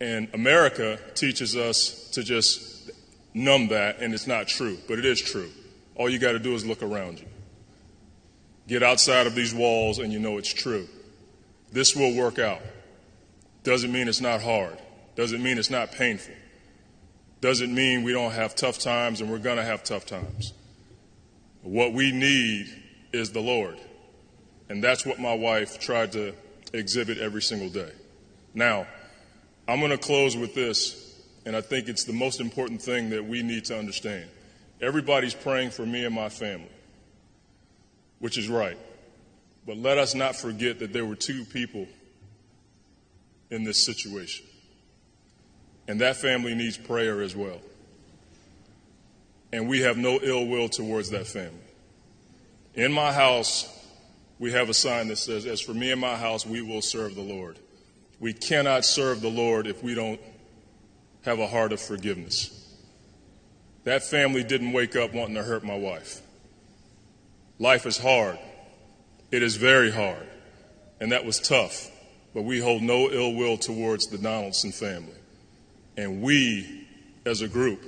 And 0.00 0.28
America 0.32 1.00
teaches 1.16 1.56
us 1.56 2.08
to 2.10 2.22
just 2.22 2.92
numb 3.34 3.66
that, 3.68 3.98
and 3.98 4.14
it's 4.14 4.28
not 4.28 4.46
true, 4.46 4.78
but 4.86 4.96
it 4.96 5.04
is 5.04 5.20
true. 5.20 5.50
All 5.96 6.08
you 6.08 6.20
got 6.20 6.32
to 6.32 6.38
do 6.38 6.54
is 6.54 6.64
look 6.64 6.84
around 6.84 7.18
you. 7.18 7.26
Get 8.68 8.84
outside 8.84 9.26
of 9.26 9.34
these 9.34 9.52
walls, 9.52 9.98
and 9.98 10.12
you 10.12 10.20
know 10.20 10.38
it's 10.38 10.54
true. 10.54 10.86
This 11.72 11.96
will 11.96 12.14
work 12.14 12.38
out. 12.38 12.62
Doesn't 13.64 13.90
mean 13.90 14.06
it's 14.06 14.20
not 14.20 14.40
hard, 14.40 14.78
doesn't 15.16 15.42
mean 15.42 15.58
it's 15.58 15.68
not 15.68 15.90
painful 15.90 16.34
doesn't 17.40 17.74
mean 17.74 18.02
we 18.02 18.12
don't 18.12 18.32
have 18.32 18.54
tough 18.54 18.78
times 18.78 19.20
and 19.20 19.30
we're 19.30 19.38
going 19.38 19.56
to 19.56 19.64
have 19.64 19.82
tough 19.82 20.06
times. 20.06 20.52
What 21.62 21.92
we 21.92 22.12
need 22.12 22.66
is 23.12 23.32
the 23.32 23.40
Lord. 23.40 23.78
And 24.68 24.82
that's 24.82 25.04
what 25.04 25.18
my 25.18 25.34
wife 25.34 25.78
tried 25.80 26.12
to 26.12 26.34
exhibit 26.72 27.18
every 27.18 27.42
single 27.42 27.68
day. 27.68 27.90
Now, 28.54 28.86
I'm 29.66 29.78
going 29.78 29.90
to 29.90 29.98
close 29.98 30.36
with 30.36 30.54
this, 30.54 31.20
and 31.44 31.56
I 31.56 31.60
think 31.60 31.88
it's 31.88 32.04
the 32.04 32.12
most 32.12 32.40
important 32.40 32.82
thing 32.82 33.10
that 33.10 33.24
we 33.24 33.42
need 33.42 33.64
to 33.66 33.78
understand. 33.78 34.28
Everybody's 34.80 35.34
praying 35.34 35.70
for 35.70 35.84
me 35.84 36.04
and 36.04 36.14
my 36.14 36.28
family, 36.28 36.70
which 38.18 38.38
is 38.38 38.48
right. 38.48 38.78
But 39.66 39.76
let 39.76 39.98
us 39.98 40.14
not 40.14 40.36
forget 40.36 40.78
that 40.78 40.92
there 40.92 41.04
were 41.04 41.16
two 41.16 41.44
people 41.44 41.86
in 43.50 43.64
this 43.64 43.84
situation. 43.84 44.46
And 45.88 46.00
that 46.00 46.16
family 46.16 46.54
needs 46.54 46.76
prayer 46.76 47.20
as 47.20 47.34
well. 47.34 47.60
And 49.52 49.68
we 49.68 49.80
have 49.80 49.96
no 49.96 50.20
ill 50.22 50.46
will 50.46 50.68
towards 50.68 51.10
that 51.10 51.26
family. 51.26 51.58
In 52.74 52.92
my 52.92 53.12
house, 53.12 53.68
we 54.38 54.52
have 54.52 54.68
a 54.68 54.74
sign 54.74 55.08
that 55.08 55.16
says, 55.16 55.44
As 55.46 55.60
for 55.60 55.74
me 55.74 55.90
and 55.90 56.00
my 56.00 56.16
house, 56.16 56.46
we 56.46 56.62
will 56.62 56.82
serve 56.82 57.14
the 57.14 57.22
Lord. 57.22 57.58
We 58.20 58.32
cannot 58.32 58.84
serve 58.84 59.20
the 59.20 59.30
Lord 59.30 59.66
if 59.66 59.82
we 59.82 59.94
don't 59.94 60.20
have 61.22 61.38
a 61.38 61.46
heart 61.46 61.72
of 61.72 61.80
forgiveness. 61.80 62.56
That 63.84 64.02
family 64.02 64.44
didn't 64.44 64.72
wake 64.72 64.94
up 64.94 65.12
wanting 65.12 65.34
to 65.34 65.42
hurt 65.42 65.64
my 65.64 65.76
wife. 65.76 66.20
Life 67.58 67.86
is 67.86 67.98
hard. 67.98 68.38
It 69.30 69.42
is 69.42 69.56
very 69.56 69.90
hard. 69.90 70.26
And 71.00 71.12
that 71.12 71.24
was 71.24 71.40
tough. 71.40 71.90
But 72.34 72.42
we 72.42 72.60
hold 72.60 72.82
no 72.82 73.10
ill 73.10 73.34
will 73.34 73.56
towards 73.56 74.06
the 74.06 74.18
Donaldson 74.18 74.72
family. 74.72 75.19
And 76.00 76.22
we, 76.22 76.86
as 77.26 77.42
a 77.42 77.46
group, 77.46 77.84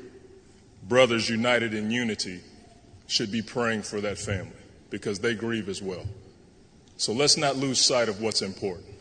brothers 0.87 1.31
united 1.31 1.73
in 1.73 1.91
unity, 1.91 2.43
should 3.07 3.33
be 3.33 3.41
praying 3.41 3.85
for 3.85 4.03
that 4.03 4.19
family 4.19 4.53
because 4.91 5.21
they 5.21 5.35
grieve 5.35 5.67
as 5.71 5.81
well. 5.81 6.05
So 6.99 7.15
let's 7.15 7.39
not 7.39 7.57
lose 7.57 7.81
sight 7.81 8.11
of 8.11 8.21
what's 8.21 8.43
important. 8.43 8.95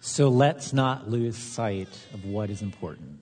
So 0.00 0.28
let's 0.28 0.72
not 0.72 1.10
lose 1.10 1.36
sight 1.36 1.88
of 2.14 2.24
what 2.24 2.48
is 2.48 2.62
important. 2.62 3.18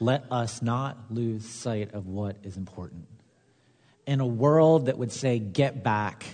Let 0.00 0.24
us 0.30 0.62
not 0.62 0.96
lose 1.10 1.46
sight 1.46 1.92
of 1.92 2.06
what 2.06 2.36
is 2.42 2.56
important. 2.56 3.06
In 4.06 4.20
a 4.20 4.26
world 4.26 4.86
that 4.86 4.96
would 4.96 5.12
say, 5.12 5.38
get 5.38 5.84
back, 5.84 6.24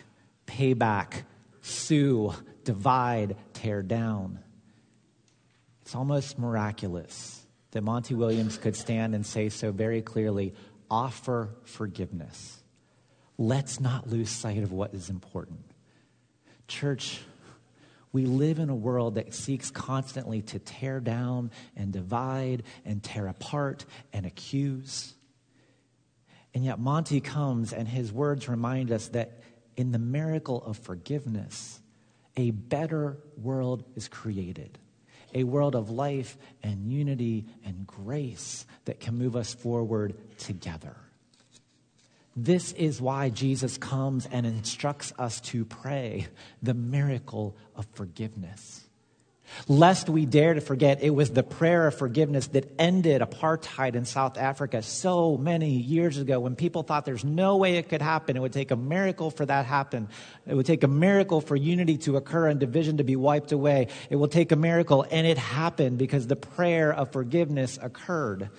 pay 0.47 0.75
back, 0.75 1.25
sue, 1.63 2.35
divide, 2.65 3.37
tear 3.53 3.83
down. 3.83 4.41
It's 5.83 5.95
almost 5.95 6.39
miraculous 6.39 7.45
that 7.73 7.83
Monty 7.83 8.15
Williams 8.15 8.59
could 8.59 8.77
stand 8.77 9.15
and 9.15 9.25
say 9.25 9.49
so 9.49 9.73
very 9.73 10.03
clearly 10.03 10.55
offer 10.91 11.51
forgiveness. 11.65 12.59
Let's 13.39 13.81
not 13.81 14.09
lose 14.09 14.31
sight 14.31 14.63
of 14.63 14.73
what 14.73 14.93
is 14.95 15.09
important. 15.09 15.65
Church, 16.69 17.21
we 18.13 18.27
live 18.27 18.59
in 18.59 18.71
a 18.71 18.75
world 18.75 19.15
that 19.15 19.33
seeks 19.35 19.71
constantly 19.71 20.43
to 20.43 20.59
tear 20.59 21.01
down 21.01 21.51
and 21.77 21.93
divide 21.93 22.65
and 22.85 23.03
tear 23.03 23.29
apart 23.29 23.85
and 24.13 24.27
accuse. 24.27 25.15
And 26.53 26.65
yet, 26.65 26.81
Monty 26.81 27.21
comes 27.21 27.73
and 27.73 27.87
his 27.87 28.13
words 28.13 28.49
remind 28.49 28.91
us 28.91 29.09
that 29.09 29.40
in 29.77 29.93
the 29.93 29.99
miracle 29.99 30.63
of 30.65 30.77
forgiveness, 30.77 31.81
a 32.37 32.51
better 32.51 33.19
world 33.37 33.85
is 33.97 34.09
created. 34.09 34.79
A 35.35 35.45
world 35.45 35.77
of 35.77 35.91
life 35.91 36.37
and 36.63 36.91
unity 36.91 37.47
and 37.65 37.87
grace 37.87 38.67
that 38.85 38.99
can 38.99 39.17
move 39.17 39.37
us 39.37 39.55
forward 39.55 40.15
together. 40.39 40.97
This 42.37 42.73
is 42.73 43.01
why 43.01 43.29
Jesus 43.29 43.77
comes 43.77 44.27
and 44.27 44.47
instructs 44.47 45.13
us 45.19 45.41
to 45.43 45.65
pray 45.65 46.29
the 46.63 46.75
miracle 46.75 47.57
of 47.77 47.87
forgiveness. 47.93 48.80
Lest 49.69 50.09
we 50.09 50.27
dare 50.27 50.55
to 50.55 50.61
forget, 50.61 51.03
it 51.03 51.11
was 51.11 51.31
the 51.31 51.43
prayer 51.43 51.87
of 51.87 51.95
forgiveness 51.95 52.49
that 52.49 52.73
ended 52.79 53.23
apartheid 53.23 53.95
in 53.95 54.05
South 54.05 54.37
Africa 54.37 54.83
so 54.83 55.37
many 55.37 55.71
years 55.71 56.19
ago 56.19 56.41
when 56.41 56.57
people 56.57 56.83
thought 56.83 57.05
there's 57.05 57.25
no 57.25 57.57
way 57.57 57.77
it 57.77 57.89
could 57.89 58.03
happen. 58.03 58.37
It 58.37 58.41
would 58.41 58.53
take 58.53 58.71
a 58.71 58.77
miracle 58.77 59.31
for 59.31 59.47
that 59.47 59.61
to 59.63 59.69
happen. 59.69 60.09
It 60.47 60.55
would 60.55 60.67
take 60.67 60.83
a 60.83 60.89
miracle 60.89 61.41
for 61.41 61.57
unity 61.57 61.99
to 61.99 62.17
occur 62.17 62.49
and 62.49 62.59
division 62.59 62.97
to 62.97 63.05
be 63.05 63.17
wiped 63.17 63.53
away. 63.53 63.89
It 64.09 64.17
will 64.17 64.29
take 64.29 64.53
a 64.53 64.57
miracle, 64.57 65.07
and 65.11 65.27
it 65.27 65.39
happened 65.39 65.99
because 65.99 66.27
the 66.27 66.37
prayer 66.37 66.93
of 66.93 67.13
forgiveness 67.13 67.79
occurred. 67.81 68.51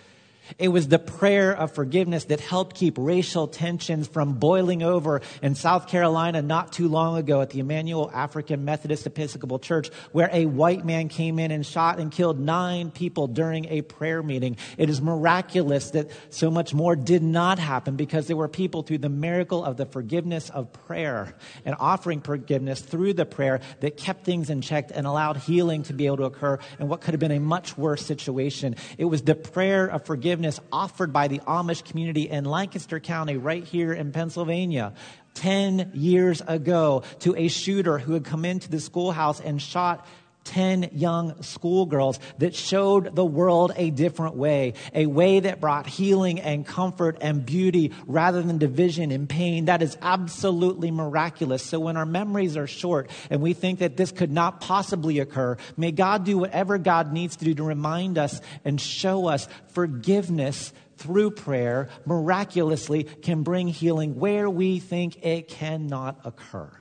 It 0.58 0.70
was 0.70 0.88
the 0.88 1.00
prayer 1.00 1.56
of 1.56 1.74
forgiveness 1.74 2.26
that 2.26 2.40
helped 2.40 2.76
keep 2.76 2.98
racial 2.98 3.48
tensions 3.48 4.08
from 4.08 4.34
boiling 4.34 4.84
over 4.84 5.22
in 5.42 5.56
South 5.56 5.88
Carolina 5.88 6.42
not 6.42 6.74
too 6.74 6.88
long 6.88 7.18
ago 7.18 7.42
at 7.42 7.52
the 7.52 7.60
Emanuel 7.60 8.10
African 8.14 8.66
Methodist 8.66 9.06
Episcopal 9.06 9.60
Church, 9.60 9.90
where 10.12 10.30
a 10.32 10.46
white 10.46 10.86
man 10.86 11.10
came 11.10 11.40
in 11.40 11.52
and 11.52 11.66
shot 11.66 12.00
and 12.00 12.12
killed 12.12 12.40
nine 12.40 12.92
people 12.92 13.28
during 13.28 13.66
a 13.66 13.82
prayer 13.82 14.22
meeting. 14.24 14.58
It 14.78 14.90
is 14.90 15.02
miraculous 15.02 15.92
that 15.92 16.10
so 16.30 16.52
much 16.52 16.74
more 16.74 16.96
did 16.96 17.24
not 17.24 17.60
happen 17.60 17.96
because 17.96 18.28
there 18.28 18.38
were 18.38 18.50
people 18.50 18.84
through 18.84 19.00
the 19.00 19.10
miracle 19.10 19.64
of 19.64 19.78
the 19.78 19.86
forgiveness 19.86 20.50
of 20.50 20.74
prayer 20.74 21.36
and 21.66 21.76
offering 21.80 22.22
forgiveness 22.22 22.82
through 22.82 23.14
the 23.14 23.26
prayer 23.26 23.62
that 23.80 23.96
kept 23.96 24.26
things 24.26 24.50
in 24.50 24.62
check 24.62 24.90
and 24.94 25.08
allowed 25.08 25.38
healing 25.38 25.84
to 25.84 25.94
be 25.94 26.08
able 26.08 26.18
to 26.18 26.24
occur 26.24 26.60
in 26.80 26.88
what 26.88 27.02
could 27.02 27.14
have 27.14 27.20
been 27.20 27.32
a 27.32 27.40
much 27.40 27.78
worse 27.78 28.06
situation. 28.06 28.76
It 28.98 29.06
was 29.06 29.22
the 29.22 29.36
prayer 29.36 29.86
of 29.86 30.06
forgiveness 30.06 30.31
forgiveness 30.32 30.62
offered 30.72 31.12
by 31.12 31.28
the 31.28 31.40
Amish 31.40 31.84
community 31.84 32.30
in 32.30 32.46
Lancaster 32.46 33.02
County, 33.02 33.36
right 33.36 33.66
here 33.66 33.92
in 33.92 34.14
Pennsylvania. 34.14 34.94
10 35.34 35.92
years 35.94 36.42
ago, 36.48 37.04
to 37.20 37.36
a 37.36 37.50
shooter 37.50 37.98
who 37.98 38.14
had 38.14 38.24
come 38.24 38.46
into 38.46 38.70
the 38.70 38.80
schoolhouse 38.80 39.42
and 39.42 39.62
shot 39.62 40.08
10 40.44 40.90
young 40.94 41.42
schoolgirls 41.42 42.20
that 42.40 42.56
showed 42.56 43.16
the 43.16 43.26
world 43.26 43.72
a 43.76 43.90
different 43.92 44.36
way, 44.36 44.74
a 44.94 45.06
way 45.06 45.40
that 45.40 45.62
brought 45.62 45.88
healing 45.88 46.40
and 46.40 46.66
comfort 46.66 47.18
and 47.22 47.46
beauty 47.46 47.92
rather 48.08 48.42
than 48.42 48.58
division 48.58 49.12
and 49.12 49.30
pain. 49.30 49.66
That 49.66 49.82
is 49.82 49.98
absolutely 50.02 50.92
miraculous. 50.92 51.64
So 51.64 51.80
when 51.80 51.98
our 51.98 52.06
memories 52.06 52.58
are 52.58 52.68
short 52.68 53.10
and 53.30 53.42
we 53.42 53.54
think 53.54 53.80
that 53.80 53.98
this 53.98 54.12
could 54.12 54.32
not 54.32 54.62
possibly 54.62 55.20
occur, 55.20 55.58
may 55.78 55.92
God 55.92 56.26
do 56.26 56.38
whatever 56.38 56.78
God 56.78 57.14
needs 57.14 57.36
to 57.38 57.46
do 57.46 57.54
to 57.56 57.64
remind 57.64 58.18
us 58.18 58.42
and 58.66 58.80
show 58.80 59.28
us 59.28 59.48
forgiveness 59.70 60.74
through 60.98 61.32
prayer 61.32 61.90
miraculously 62.06 63.04
can 63.04 63.44
bring 63.44 63.68
healing 63.68 64.20
where 64.20 64.50
we 64.50 64.80
think 64.80 65.26
it 65.26 65.48
cannot 65.48 66.20
occur. 66.24 66.72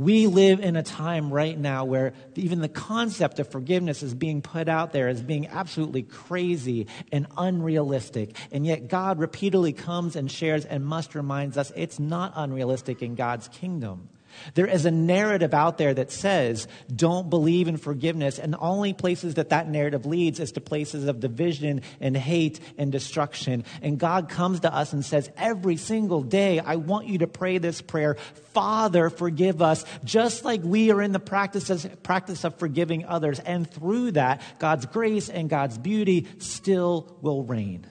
We 0.00 0.28
live 0.28 0.60
in 0.60 0.76
a 0.76 0.82
time 0.82 1.30
right 1.30 1.58
now 1.58 1.84
where 1.84 2.14
even 2.34 2.60
the 2.60 2.70
concept 2.70 3.38
of 3.38 3.48
forgiveness 3.48 4.02
is 4.02 4.14
being 4.14 4.40
put 4.40 4.66
out 4.66 4.94
there 4.94 5.08
as 5.08 5.20
being 5.20 5.46
absolutely 5.48 6.04
crazy 6.04 6.86
and 7.12 7.26
unrealistic. 7.36 8.34
And 8.50 8.64
yet 8.64 8.88
God 8.88 9.18
repeatedly 9.18 9.74
comes 9.74 10.16
and 10.16 10.30
shares 10.30 10.64
and 10.64 10.86
must 10.86 11.14
reminds 11.14 11.58
us 11.58 11.70
it's 11.76 12.00
not 12.00 12.32
unrealistic 12.34 13.02
in 13.02 13.14
God's 13.14 13.48
kingdom. 13.48 14.08
There 14.54 14.66
is 14.66 14.84
a 14.84 14.90
narrative 14.90 15.54
out 15.54 15.78
there 15.78 15.94
that 15.94 16.10
says, 16.10 16.68
don't 16.94 17.30
believe 17.30 17.68
in 17.68 17.76
forgiveness. 17.76 18.38
And 18.38 18.52
the 18.52 18.58
only 18.58 18.92
places 18.92 19.34
that 19.34 19.50
that 19.50 19.68
narrative 19.68 20.06
leads 20.06 20.40
is 20.40 20.52
to 20.52 20.60
places 20.60 21.06
of 21.06 21.20
division 21.20 21.82
and 22.00 22.16
hate 22.16 22.60
and 22.78 22.90
destruction. 22.90 23.64
And 23.82 23.98
God 23.98 24.28
comes 24.28 24.60
to 24.60 24.74
us 24.74 24.92
and 24.92 25.04
says, 25.04 25.30
every 25.36 25.76
single 25.76 26.22
day, 26.22 26.58
I 26.58 26.76
want 26.76 27.06
you 27.06 27.18
to 27.18 27.26
pray 27.26 27.58
this 27.58 27.80
prayer 27.80 28.16
Father, 28.52 29.10
forgive 29.10 29.62
us, 29.62 29.84
just 30.02 30.44
like 30.44 30.60
we 30.64 30.90
are 30.90 31.00
in 31.00 31.12
the 31.12 31.20
practice 31.20 31.70
of, 31.70 32.02
practice 32.02 32.44
of 32.44 32.56
forgiving 32.56 33.04
others. 33.04 33.38
And 33.38 33.70
through 33.70 34.12
that, 34.12 34.42
God's 34.58 34.86
grace 34.86 35.28
and 35.28 35.48
God's 35.48 35.78
beauty 35.78 36.26
still 36.38 37.16
will 37.22 37.44
reign. 37.44 37.86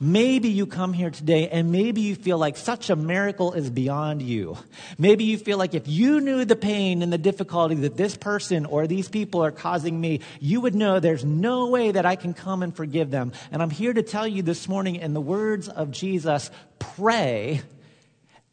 Maybe 0.00 0.48
you 0.48 0.66
come 0.66 0.92
here 0.92 1.10
today 1.10 1.48
and 1.48 1.70
maybe 1.72 2.00
you 2.00 2.14
feel 2.14 2.38
like 2.38 2.56
such 2.56 2.90
a 2.90 2.96
miracle 2.96 3.52
is 3.52 3.70
beyond 3.70 4.22
you. 4.22 4.56
Maybe 4.98 5.24
you 5.24 5.38
feel 5.38 5.58
like 5.58 5.74
if 5.74 5.88
you 5.88 6.20
knew 6.20 6.44
the 6.44 6.56
pain 6.56 7.02
and 7.02 7.12
the 7.12 7.18
difficulty 7.18 7.74
that 7.76 7.96
this 7.96 8.16
person 8.16 8.66
or 8.66 8.86
these 8.86 9.08
people 9.08 9.44
are 9.44 9.52
causing 9.52 10.00
me, 10.00 10.20
you 10.40 10.60
would 10.60 10.74
know 10.74 11.00
there's 11.00 11.24
no 11.24 11.68
way 11.68 11.90
that 11.90 12.06
I 12.06 12.16
can 12.16 12.34
come 12.34 12.62
and 12.62 12.74
forgive 12.74 13.10
them. 13.10 13.32
And 13.50 13.62
I'm 13.62 13.70
here 13.70 13.92
to 13.92 14.02
tell 14.02 14.26
you 14.26 14.42
this 14.42 14.68
morning 14.68 14.96
in 14.96 15.14
the 15.14 15.20
words 15.20 15.68
of 15.68 15.90
Jesus, 15.90 16.50
pray 16.78 17.62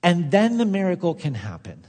and 0.04 0.32
then 0.32 0.58
the 0.58 0.66
miracle 0.66 1.14
can 1.14 1.34
happen. 1.34 1.86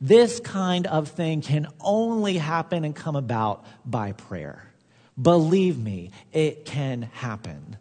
This 0.00 0.38
kind 0.40 0.86
of 0.86 1.08
thing 1.08 1.40
can 1.40 1.66
only 1.80 2.38
happen 2.38 2.84
and 2.84 2.94
come 2.94 3.16
about 3.16 3.64
by 3.84 4.12
prayer. 4.12 4.64
Believe 5.20 5.78
me, 5.78 6.12
it 6.32 6.64
can 6.64 7.02
happen. 7.02 7.76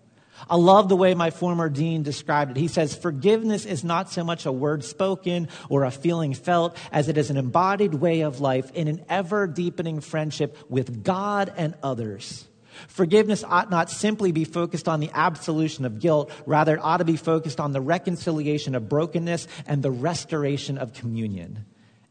I 0.49 0.55
love 0.55 0.89
the 0.89 0.95
way 0.95 1.13
my 1.13 1.31
former 1.31 1.69
dean 1.69 2.03
described 2.03 2.51
it. 2.51 2.57
He 2.57 2.67
says, 2.67 2.95
Forgiveness 2.95 3.65
is 3.65 3.83
not 3.83 4.11
so 4.11 4.23
much 4.23 4.45
a 4.45 4.51
word 4.51 4.83
spoken 4.83 5.49
or 5.69 5.83
a 5.83 5.91
feeling 5.91 6.33
felt 6.33 6.77
as 6.91 7.09
it 7.09 7.17
is 7.17 7.29
an 7.29 7.37
embodied 7.37 7.95
way 7.95 8.21
of 8.21 8.39
life 8.39 8.71
in 8.71 8.87
an 8.87 9.05
ever 9.09 9.47
deepening 9.47 10.01
friendship 10.01 10.57
with 10.69 11.03
God 11.03 11.51
and 11.57 11.75
others. 11.81 12.47
Forgiveness 12.87 13.43
ought 13.43 13.71
not 13.71 13.89
simply 13.89 14.31
be 14.31 14.43
focused 14.43 14.87
on 14.87 14.99
the 14.99 15.09
absolution 15.13 15.85
of 15.85 15.99
guilt, 15.99 16.31
rather, 16.45 16.75
it 16.75 16.81
ought 16.83 16.97
to 16.97 17.05
be 17.05 17.17
focused 17.17 17.59
on 17.59 17.71
the 17.71 17.81
reconciliation 17.81 18.75
of 18.75 18.87
brokenness 18.87 19.47
and 19.65 19.81
the 19.81 19.91
restoration 19.91 20.77
of 20.77 20.93
communion. 20.93 21.65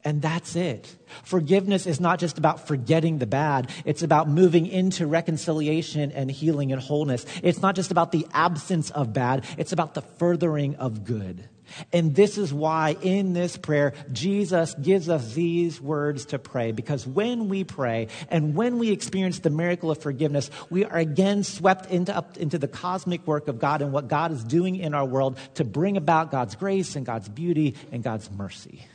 And 0.06 0.22
that's 0.22 0.54
it. 0.54 0.94
Forgiveness 1.24 1.84
is 1.84 1.98
not 1.98 2.20
just 2.20 2.38
about 2.38 2.68
forgetting 2.68 3.18
the 3.18 3.26
bad. 3.26 3.72
It's 3.84 4.04
about 4.04 4.28
moving 4.28 4.68
into 4.68 5.04
reconciliation 5.04 6.12
and 6.12 6.30
healing 6.30 6.70
and 6.70 6.80
wholeness. 6.80 7.26
It's 7.42 7.60
not 7.60 7.74
just 7.74 7.90
about 7.90 8.12
the 8.12 8.24
absence 8.32 8.90
of 8.90 9.12
bad. 9.12 9.44
It's 9.58 9.72
about 9.72 9.94
the 9.94 10.02
furthering 10.02 10.76
of 10.76 11.04
good. 11.04 11.48
And 11.92 12.14
this 12.14 12.38
is 12.38 12.54
why 12.54 12.96
in 13.02 13.32
this 13.32 13.56
prayer, 13.56 13.94
Jesus 14.12 14.74
gives 14.74 15.08
us 15.08 15.34
these 15.34 15.80
words 15.80 16.26
to 16.26 16.38
pray. 16.38 16.70
Because 16.70 17.04
when 17.04 17.48
we 17.48 17.64
pray 17.64 18.06
and 18.28 18.54
when 18.54 18.78
we 18.78 18.92
experience 18.92 19.40
the 19.40 19.50
miracle 19.50 19.90
of 19.90 20.00
forgiveness, 20.00 20.52
we 20.70 20.84
are 20.84 20.98
again 20.98 21.42
swept 21.42 21.90
into, 21.90 22.16
up 22.16 22.36
into 22.36 22.58
the 22.58 22.68
cosmic 22.68 23.26
work 23.26 23.48
of 23.48 23.58
God 23.58 23.82
and 23.82 23.92
what 23.92 24.06
God 24.06 24.30
is 24.30 24.44
doing 24.44 24.76
in 24.76 24.94
our 24.94 25.04
world 25.04 25.36
to 25.54 25.64
bring 25.64 25.96
about 25.96 26.30
God's 26.30 26.54
grace 26.54 26.94
and 26.94 27.04
God's 27.04 27.28
beauty 27.28 27.74
and 27.90 28.04
God's 28.04 28.30
mercy. 28.30 28.86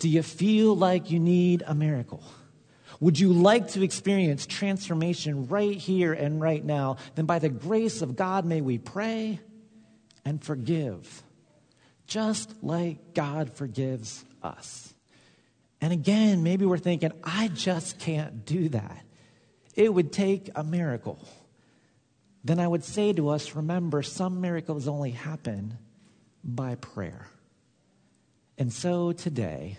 Do 0.00 0.08
you 0.08 0.22
feel 0.22 0.74
like 0.74 1.10
you 1.10 1.20
need 1.20 1.62
a 1.66 1.74
miracle? 1.74 2.24
Would 3.00 3.18
you 3.18 3.32
like 3.32 3.68
to 3.68 3.82
experience 3.82 4.46
transformation 4.46 5.46
right 5.46 5.76
here 5.76 6.12
and 6.12 6.40
right 6.40 6.64
now? 6.64 6.96
Then, 7.14 7.26
by 7.26 7.38
the 7.38 7.48
grace 7.48 8.02
of 8.02 8.16
God, 8.16 8.44
may 8.44 8.60
we 8.60 8.78
pray 8.78 9.40
and 10.24 10.42
forgive, 10.42 11.22
just 12.06 12.62
like 12.62 13.14
God 13.14 13.54
forgives 13.54 14.24
us. 14.42 14.92
And 15.82 15.92
again, 15.92 16.42
maybe 16.42 16.64
we're 16.66 16.78
thinking, 16.78 17.12
I 17.22 17.48
just 17.48 17.98
can't 17.98 18.44
do 18.44 18.70
that. 18.70 19.04
It 19.74 19.92
would 19.92 20.12
take 20.12 20.50
a 20.54 20.64
miracle. 20.64 21.26
Then 22.42 22.58
I 22.58 22.66
would 22.66 22.84
say 22.84 23.12
to 23.12 23.28
us, 23.28 23.54
remember, 23.54 24.02
some 24.02 24.40
miracles 24.40 24.88
only 24.88 25.10
happen 25.10 25.78
by 26.42 26.74
prayer. 26.74 27.28
And 28.58 28.72
so 28.72 29.12
today, 29.12 29.78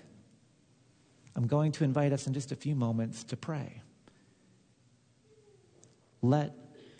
I'm 1.35 1.47
going 1.47 1.71
to 1.73 1.83
invite 1.83 2.11
us 2.13 2.27
in 2.27 2.33
just 2.33 2.51
a 2.51 2.55
few 2.55 2.75
moments 2.75 3.23
to 3.25 3.37
pray. 3.37 3.81
Let 6.21 6.53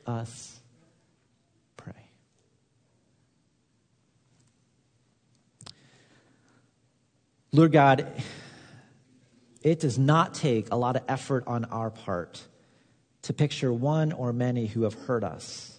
us 0.08 0.60
pray. 1.78 1.94
Lord 7.52 7.72
God, 7.72 8.08
it 9.62 9.80
does 9.80 10.00
not 10.00 10.34
take 10.34 10.72
a 10.72 10.76
lot 10.76 10.96
of 10.96 11.04
effort 11.08 11.44
on 11.46 11.66
our 11.66 11.90
part 11.90 12.42
to 13.24 13.34
picture 13.34 13.72
one 13.72 14.12
or 14.12 14.34
many 14.34 14.66
who 14.66 14.84
have 14.84 14.94
hurt 14.94 15.24
us. 15.24 15.78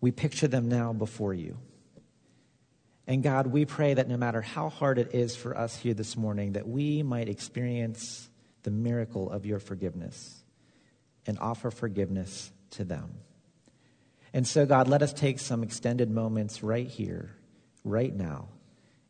We 0.00 0.10
picture 0.10 0.48
them 0.48 0.68
now 0.68 0.92
before 0.92 1.34
you. 1.34 1.58
And 3.06 3.22
God, 3.22 3.48
we 3.48 3.64
pray 3.64 3.94
that 3.94 4.08
no 4.08 4.16
matter 4.16 4.40
how 4.40 4.68
hard 4.68 4.98
it 4.98 5.14
is 5.14 5.34
for 5.34 5.56
us 5.56 5.76
here 5.76 5.94
this 5.94 6.16
morning, 6.16 6.52
that 6.52 6.68
we 6.68 7.02
might 7.02 7.28
experience 7.28 8.28
the 8.62 8.70
miracle 8.70 9.30
of 9.30 9.44
your 9.44 9.58
forgiveness 9.58 10.42
and 11.26 11.38
offer 11.40 11.70
forgiveness 11.70 12.52
to 12.70 12.84
them. 12.84 13.14
And 14.32 14.46
so, 14.46 14.64
God, 14.64 14.88
let 14.88 15.02
us 15.02 15.12
take 15.12 15.40
some 15.40 15.62
extended 15.62 16.10
moments 16.10 16.62
right 16.62 16.86
here, 16.86 17.34
right 17.84 18.14
now. 18.14 18.48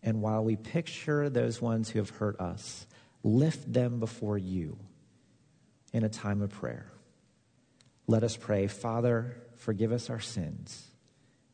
And 0.03 0.21
while 0.21 0.43
we 0.43 0.57
picture 0.57 1.29
those 1.29 1.61
ones 1.61 1.91
who 1.91 1.99
have 1.99 2.11
hurt 2.11 2.41
us, 2.41 2.87
lift 3.23 3.73
them 3.73 4.01
before 4.01 4.39
you 4.39 4.79
in 5.93 6.03
a 6.03 6.09
time 6.09 6.43
of 6.43 6.51
prayer. 6.51 6.91
Let 8.09 8.25
us 8.25 8.37
pray, 8.37 8.67
Father, 8.67 9.37
forgive 9.55 9.93
us 9.93 10.11
our 10.11 10.19
sins 10.19 10.92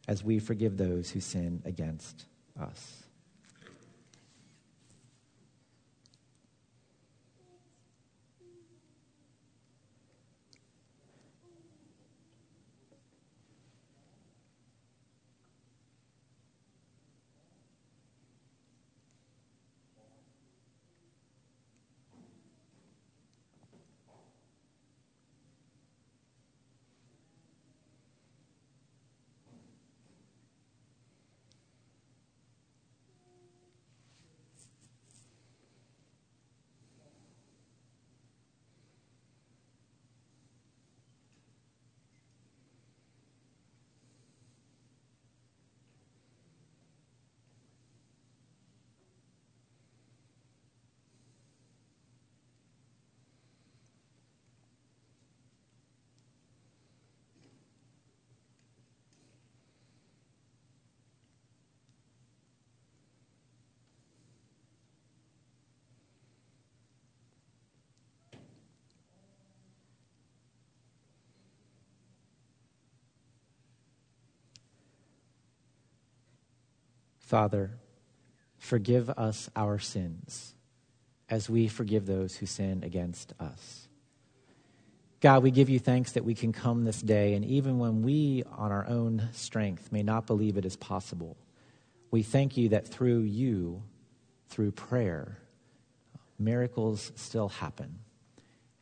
as 0.08 0.24
we 0.24 0.38
forgive 0.38 0.76
those 0.76 1.10
who 1.10 1.20
sin 1.20 1.62
against 1.64 2.24
us. 2.60 3.04
Father, 77.28 77.72
forgive 78.56 79.10
us 79.10 79.50
our 79.54 79.78
sins 79.78 80.54
as 81.28 81.50
we 81.50 81.68
forgive 81.68 82.06
those 82.06 82.36
who 82.36 82.46
sin 82.46 82.82
against 82.82 83.34
us. 83.38 83.86
God, 85.20 85.42
we 85.42 85.50
give 85.50 85.68
you 85.68 85.78
thanks 85.78 86.12
that 86.12 86.24
we 86.24 86.34
can 86.34 86.54
come 86.54 86.84
this 86.84 87.02
day, 87.02 87.34
and 87.34 87.44
even 87.44 87.78
when 87.78 88.00
we, 88.00 88.44
on 88.56 88.72
our 88.72 88.86
own 88.88 89.28
strength, 89.32 89.92
may 89.92 90.02
not 90.02 90.26
believe 90.26 90.56
it 90.56 90.64
is 90.64 90.74
possible, 90.74 91.36
we 92.10 92.22
thank 92.22 92.56
you 92.56 92.70
that 92.70 92.88
through 92.88 93.20
you, 93.20 93.82
through 94.48 94.70
prayer, 94.70 95.36
miracles 96.38 97.12
still 97.14 97.50
happen, 97.50 97.98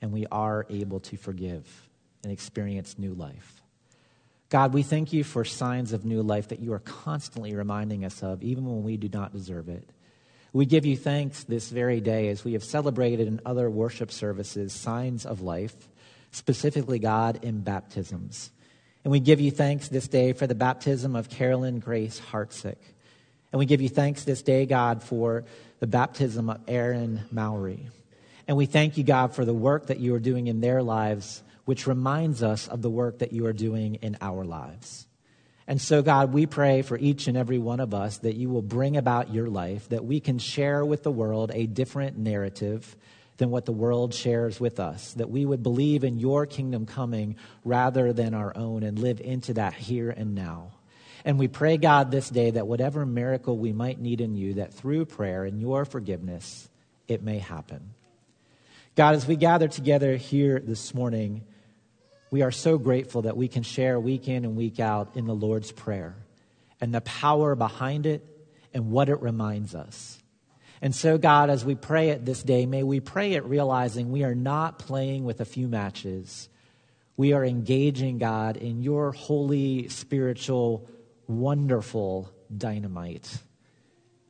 and 0.00 0.12
we 0.12 0.24
are 0.30 0.66
able 0.70 1.00
to 1.00 1.16
forgive 1.16 1.66
and 2.22 2.32
experience 2.32 2.96
new 2.96 3.12
life. 3.12 3.60
God, 4.48 4.72
we 4.72 4.84
thank 4.84 5.12
you 5.12 5.24
for 5.24 5.44
signs 5.44 5.92
of 5.92 6.04
new 6.04 6.22
life 6.22 6.48
that 6.48 6.60
you 6.60 6.72
are 6.72 6.78
constantly 6.78 7.54
reminding 7.54 8.04
us 8.04 8.22
of, 8.22 8.42
even 8.42 8.64
when 8.64 8.84
we 8.84 8.96
do 8.96 9.08
not 9.08 9.32
deserve 9.32 9.68
it. 9.68 9.88
We 10.52 10.66
give 10.66 10.86
you 10.86 10.96
thanks 10.96 11.44
this 11.44 11.68
very 11.70 12.00
day 12.00 12.28
as 12.28 12.44
we 12.44 12.52
have 12.52 12.62
celebrated 12.62 13.26
in 13.26 13.40
other 13.44 13.68
worship 13.68 14.12
services 14.12 14.72
signs 14.72 15.26
of 15.26 15.42
life, 15.42 15.74
specifically, 16.30 17.00
God, 17.00 17.40
in 17.42 17.60
baptisms. 17.60 18.50
And 19.04 19.10
we 19.10 19.20
give 19.20 19.40
you 19.40 19.50
thanks 19.50 19.88
this 19.88 20.06
day 20.06 20.32
for 20.32 20.46
the 20.46 20.54
baptism 20.54 21.16
of 21.16 21.28
Carolyn 21.28 21.80
Grace 21.80 22.20
Hartsick. 22.30 22.78
And 23.52 23.58
we 23.58 23.66
give 23.66 23.80
you 23.80 23.88
thanks 23.88 24.24
this 24.24 24.42
day, 24.42 24.64
God, 24.64 25.02
for 25.02 25.44
the 25.80 25.86
baptism 25.86 26.50
of 26.50 26.60
Aaron 26.68 27.22
Mowry. 27.32 27.88
And 28.48 28.56
we 28.56 28.66
thank 28.66 28.96
you, 28.96 29.02
God, 29.02 29.34
for 29.34 29.44
the 29.44 29.54
work 29.54 29.88
that 29.88 29.98
you 29.98 30.14
are 30.14 30.20
doing 30.20 30.46
in 30.46 30.60
their 30.60 30.82
lives 30.82 31.42
which 31.66 31.86
reminds 31.86 32.42
us 32.42 32.66
of 32.68 32.80
the 32.80 32.88
work 32.88 33.18
that 33.18 33.32
you 33.32 33.44
are 33.44 33.52
doing 33.52 33.96
in 33.96 34.16
our 34.22 34.44
lives. 34.44 35.06
And 35.66 35.80
so, 35.80 36.00
God, 36.00 36.32
we 36.32 36.46
pray 36.46 36.82
for 36.82 36.96
each 36.96 37.26
and 37.26 37.36
every 37.36 37.58
one 37.58 37.80
of 37.80 37.92
us 37.92 38.18
that 38.18 38.36
you 38.36 38.48
will 38.48 38.62
bring 38.62 38.96
about 38.96 39.34
your 39.34 39.48
life, 39.48 39.88
that 39.88 40.04
we 40.04 40.20
can 40.20 40.38
share 40.38 40.84
with 40.84 41.02
the 41.02 41.10
world 41.10 41.50
a 41.52 41.66
different 41.66 42.16
narrative 42.16 42.96
than 43.38 43.50
what 43.50 43.66
the 43.66 43.72
world 43.72 44.14
shares 44.14 44.60
with 44.60 44.78
us, 44.78 45.12
that 45.14 45.28
we 45.28 45.44
would 45.44 45.62
believe 45.62 46.04
in 46.04 46.20
your 46.20 46.46
kingdom 46.46 46.86
coming 46.86 47.36
rather 47.64 48.12
than 48.12 48.32
our 48.32 48.56
own 48.56 48.84
and 48.84 48.98
live 48.98 49.20
into 49.20 49.54
that 49.54 49.74
here 49.74 50.10
and 50.10 50.34
now. 50.36 50.70
And 51.24 51.36
we 51.36 51.48
pray, 51.48 51.76
God, 51.76 52.12
this 52.12 52.30
day 52.30 52.52
that 52.52 52.68
whatever 52.68 53.04
miracle 53.04 53.58
we 53.58 53.72
might 53.72 54.00
need 54.00 54.20
in 54.20 54.36
you, 54.36 54.54
that 54.54 54.72
through 54.72 55.06
prayer 55.06 55.44
and 55.44 55.60
your 55.60 55.84
forgiveness, 55.84 56.68
it 57.08 57.22
may 57.24 57.40
happen. 57.40 57.94
God, 58.94 59.16
as 59.16 59.26
we 59.26 59.34
gather 59.34 59.66
together 59.66 60.16
here 60.16 60.60
this 60.60 60.94
morning, 60.94 61.42
we 62.30 62.42
are 62.42 62.50
so 62.50 62.78
grateful 62.78 63.22
that 63.22 63.36
we 63.36 63.48
can 63.48 63.62
share 63.62 63.98
week 64.00 64.28
in 64.28 64.44
and 64.44 64.56
week 64.56 64.80
out 64.80 65.16
in 65.16 65.26
the 65.26 65.34
Lord's 65.34 65.72
Prayer 65.72 66.16
and 66.80 66.94
the 66.94 67.00
power 67.00 67.54
behind 67.54 68.06
it 68.06 68.24
and 68.74 68.90
what 68.90 69.08
it 69.08 69.20
reminds 69.22 69.74
us. 69.74 70.18
And 70.82 70.94
so, 70.94 71.16
God, 71.16 71.48
as 71.48 71.64
we 71.64 71.74
pray 71.74 72.10
it 72.10 72.24
this 72.26 72.42
day, 72.42 72.66
may 72.66 72.82
we 72.82 73.00
pray 73.00 73.32
it 73.32 73.44
realizing 73.44 74.12
we 74.12 74.24
are 74.24 74.34
not 74.34 74.78
playing 74.78 75.24
with 75.24 75.40
a 75.40 75.44
few 75.44 75.68
matches. 75.68 76.48
We 77.16 77.32
are 77.32 77.44
engaging, 77.44 78.18
God, 78.18 78.58
in 78.58 78.82
your 78.82 79.12
holy, 79.12 79.88
spiritual, 79.88 80.88
wonderful 81.26 82.30
dynamite, 82.54 83.38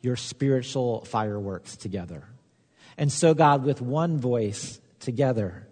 your 0.02 0.14
spiritual 0.14 1.04
fireworks 1.04 1.76
together. 1.76 2.24
And 2.96 3.12
so, 3.12 3.34
God, 3.34 3.64
with 3.64 3.82
one 3.82 4.18
voice 4.18 4.80
together, 5.00 5.66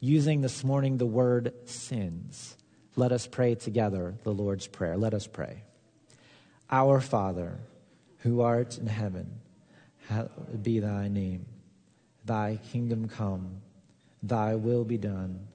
using 0.00 0.40
this 0.40 0.62
morning 0.62 0.96
the 0.96 1.06
word 1.06 1.52
sins, 1.68 2.56
let 2.96 3.12
us 3.12 3.26
pray 3.26 3.54
together 3.54 4.14
the 4.22 4.32
Lord's 4.32 4.66
Prayer. 4.66 4.96
Let 4.96 5.14
us 5.14 5.26
pray. 5.26 5.62
Our 6.70 7.00
Father, 7.00 7.58
who 8.18 8.40
art 8.40 8.78
in 8.78 8.86
heaven, 8.86 9.40
hallowed 10.08 10.62
be 10.62 10.80
thy 10.80 11.08
name. 11.08 11.46
Thy 12.24 12.58
kingdom 12.70 13.08
come, 13.08 13.62
thy 14.22 14.54
will 14.54 14.84
be 14.84 14.98
done, 14.98 15.48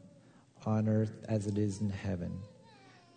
on 0.65 0.87
earth 0.87 1.13
as 1.27 1.45
it 1.45 1.57
is 1.57 1.81
in 1.81 1.89
heaven. 1.89 2.39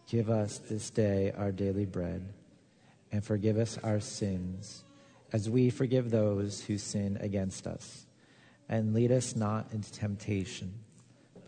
Give 0.08 0.30
us 0.30 0.58
this 0.58 0.90
day 0.90 1.32
our 1.36 1.52
daily 1.52 1.86
bread, 1.86 2.22
and 3.10 3.24
forgive 3.24 3.56
us 3.56 3.78
our 3.82 4.00
sins, 4.00 4.84
as 5.32 5.48
we 5.48 5.70
forgive 5.70 6.10
those 6.10 6.62
who 6.62 6.78
sin 6.78 7.16
against 7.20 7.66
us. 7.66 8.06
And 8.68 8.94
lead 8.94 9.12
us 9.12 9.34
not 9.34 9.72
into 9.72 9.92
temptation 9.92 10.74